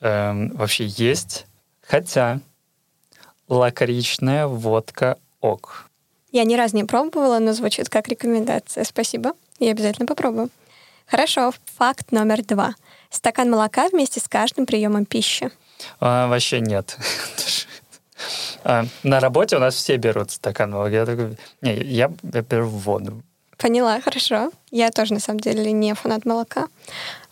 [0.00, 1.46] э, вообще есть.
[1.82, 2.40] Хотя
[3.48, 5.88] лакричная водка ок.
[6.30, 8.84] Я ни разу не пробовала, но звучит как рекомендация.
[8.84, 9.32] Спасибо.
[9.58, 10.50] Я обязательно попробую.
[11.06, 11.52] Хорошо.
[11.76, 12.74] Факт номер два.
[13.10, 15.50] Стакан молока вместе с каждым приемом пищи.
[16.00, 16.98] А, вообще нет.
[18.64, 20.96] а, на работе у нас все берут стакан молока.
[20.96, 23.22] Я такой, не, я, я беру воду.
[23.56, 24.52] Поняла, хорошо.
[24.70, 26.68] Я тоже, на самом деле, не фанат молока.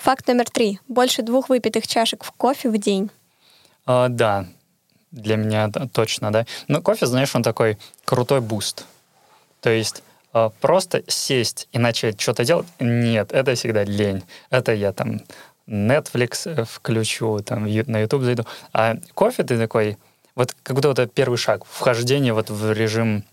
[0.07, 0.79] Факт номер три.
[0.87, 3.11] Больше двух выпитых чашек в кофе в день.
[3.87, 4.47] А, да,
[5.11, 6.47] для меня точно, да.
[6.69, 8.87] Но кофе, знаешь, он такой крутой boost.
[9.61, 14.23] То есть а, просто сесть и начать что-то делать, нет, это всегда лень.
[14.49, 15.23] Это я там
[15.67, 18.45] Netflix э, включу, там на YouTube зайду.
[18.73, 19.99] А кофе ты такой,
[20.37, 23.25] вот как будто это первый шаг, вхождение вот в режим,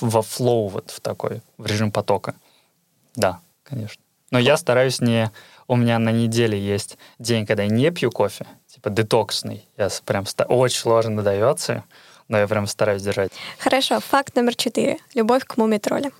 [0.00, 2.34] во flow вот в такой, в режим потока.
[3.14, 4.02] Да, конечно.
[4.32, 5.30] Но я стараюсь не...
[5.68, 9.66] У меня на неделе есть день, когда я не пью кофе, типа детоксный.
[9.76, 10.24] Я прям...
[10.48, 11.84] Очень сложно дается
[12.28, 13.32] но я прям стараюсь держать.
[13.58, 14.98] Хорошо, факт номер четыре.
[15.14, 16.12] Любовь к мумитролям.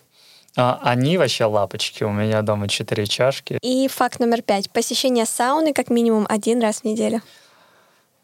[0.56, 2.04] А, они вообще лапочки.
[2.04, 3.58] У меня дома четыре чашки.
[3.62, 4.70] И факт номер пять.
[4.70, 7.22] Посещение сауны как минимум один раз в неделю.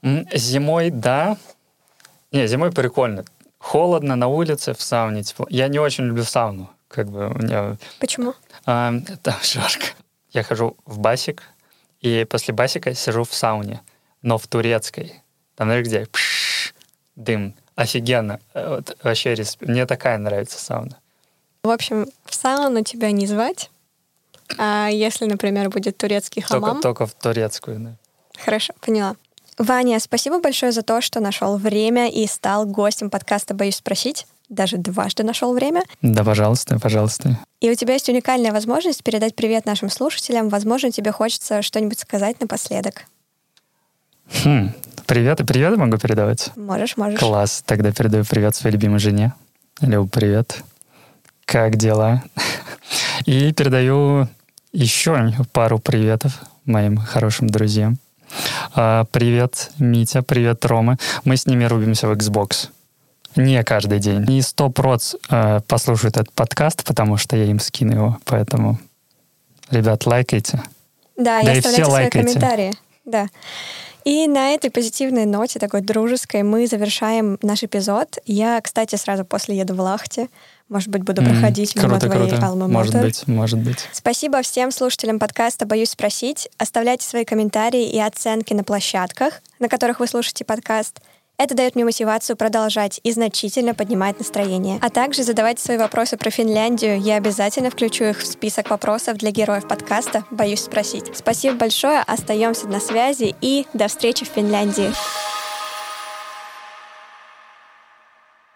[0.03, 1.37] Зимой, да.
[2.33, 3.25] Не, зимой прикольно.
[3.59, 5.47] Холодно на улице, в сауне тепло.
[5.51, 6.71] Я не очень люблю сауну.
[6.89, 7.77] Как бы у меня...
[7.99, 8.35] Почему?
[8.65, 8.93] А,
[9.23, 9.87] там жарко.
[10.33, 11.43] Я хожу в басик,
[12.01, 13.81] и после басика сижу в сауне,
[14.23, 15.23] но в турецкой.
[15.57, 16.75] Там, знаешь, где пш,
[17.17, 18.41] дым офигенно.
[18.55, 20.97] Э, вот, вообще, мне такая нравится сауна.
[21.63, 23.71] В общем, в сауну тебя не звать,
[24.59, 26.81] а если, например, будет турецкий хамам...
[26.81, 27.97] Только, только в турецкую, да.
[28.43, 29.17] Хорошо, поняла.
[29.59, 34.27] Ваня, спасибо большое за то, что нашел время и стал гостем подкаста «Боюсь спросить».
[34.51, 35.85] Даже дважды нашел время.
[36.03, 37.39] Да, пожалуйста, пожалуйста.
[37.61, 40.49] И у тебя есть уникальная возможность передать привет нашим слушателям.
[40.49, 43.05] Возможно, тебе хочется что-нибудь сказать напоследок.
[44.43, 44.73] Хм,
[45.07, 46.51] привет и привет могу передавать?
[46.57, 47.21] Можешь, можешь.
[47.21, 47.63] Класс.
[47.65, 49.35] Тогда передаю привет своей любимой жене.
[49.81, 50.65] Люб, привет.
[51.45, 52.25] Как дела?
[53.27, 54.27] И передаю
[54.73, 57.99] еще пару приветов моим хорошим друзьям.
[58.75, 60.99] А, привет, Митя, привет, Рома.
[61.25, 62.71] Мы с ними рубимся в Xbox.
[63.37, 64.25] Не каждый день.
[64.25, 68.19] Не сто проц э, послушают этот подкаст, потому что я им скину его.
[68.25, 68.79] Поэтому,
[69.71, 70.63] ребят, лайкайте.
[71.17, 72.29] Да, да и оставляйте свои лайкайте.
[72.29, 72.73] комментарии.
[73.05, 73.29] Да.
[74.05, 78.19] И на этой позитивной ноте, такой дружеской, мы завершаем наш эпизод.
[78.25, 80.29] Я, кстати, сразу после еду в Лахте.
[80.69, 82.47] Может быть, буду проходить mm, мимо круто, твоей круто.
[82.47, 83.89] алма Может быть, может быть.
[83.93, 86.49] Спасибо всем слушателям подкаста «Боюсь спросить».
[86.59, 91.01] Оставляйте свои комментарии и оценки на площадках, на которых вы слушаете подкаст.
[91.41, 94.79] Это дает мне мотивацию продолжать и значительно поднимать настроение.
[94.83, 97.01] А также задавайте свои вопросы про Финляндию.
[97.01, 101.17] Я обязательно включу их в список вопросов для героев подкаста «Боюсь спросить».
[101.17, 104.93] Спасибо большое, остаемся на связи и до встречи в Финляндии.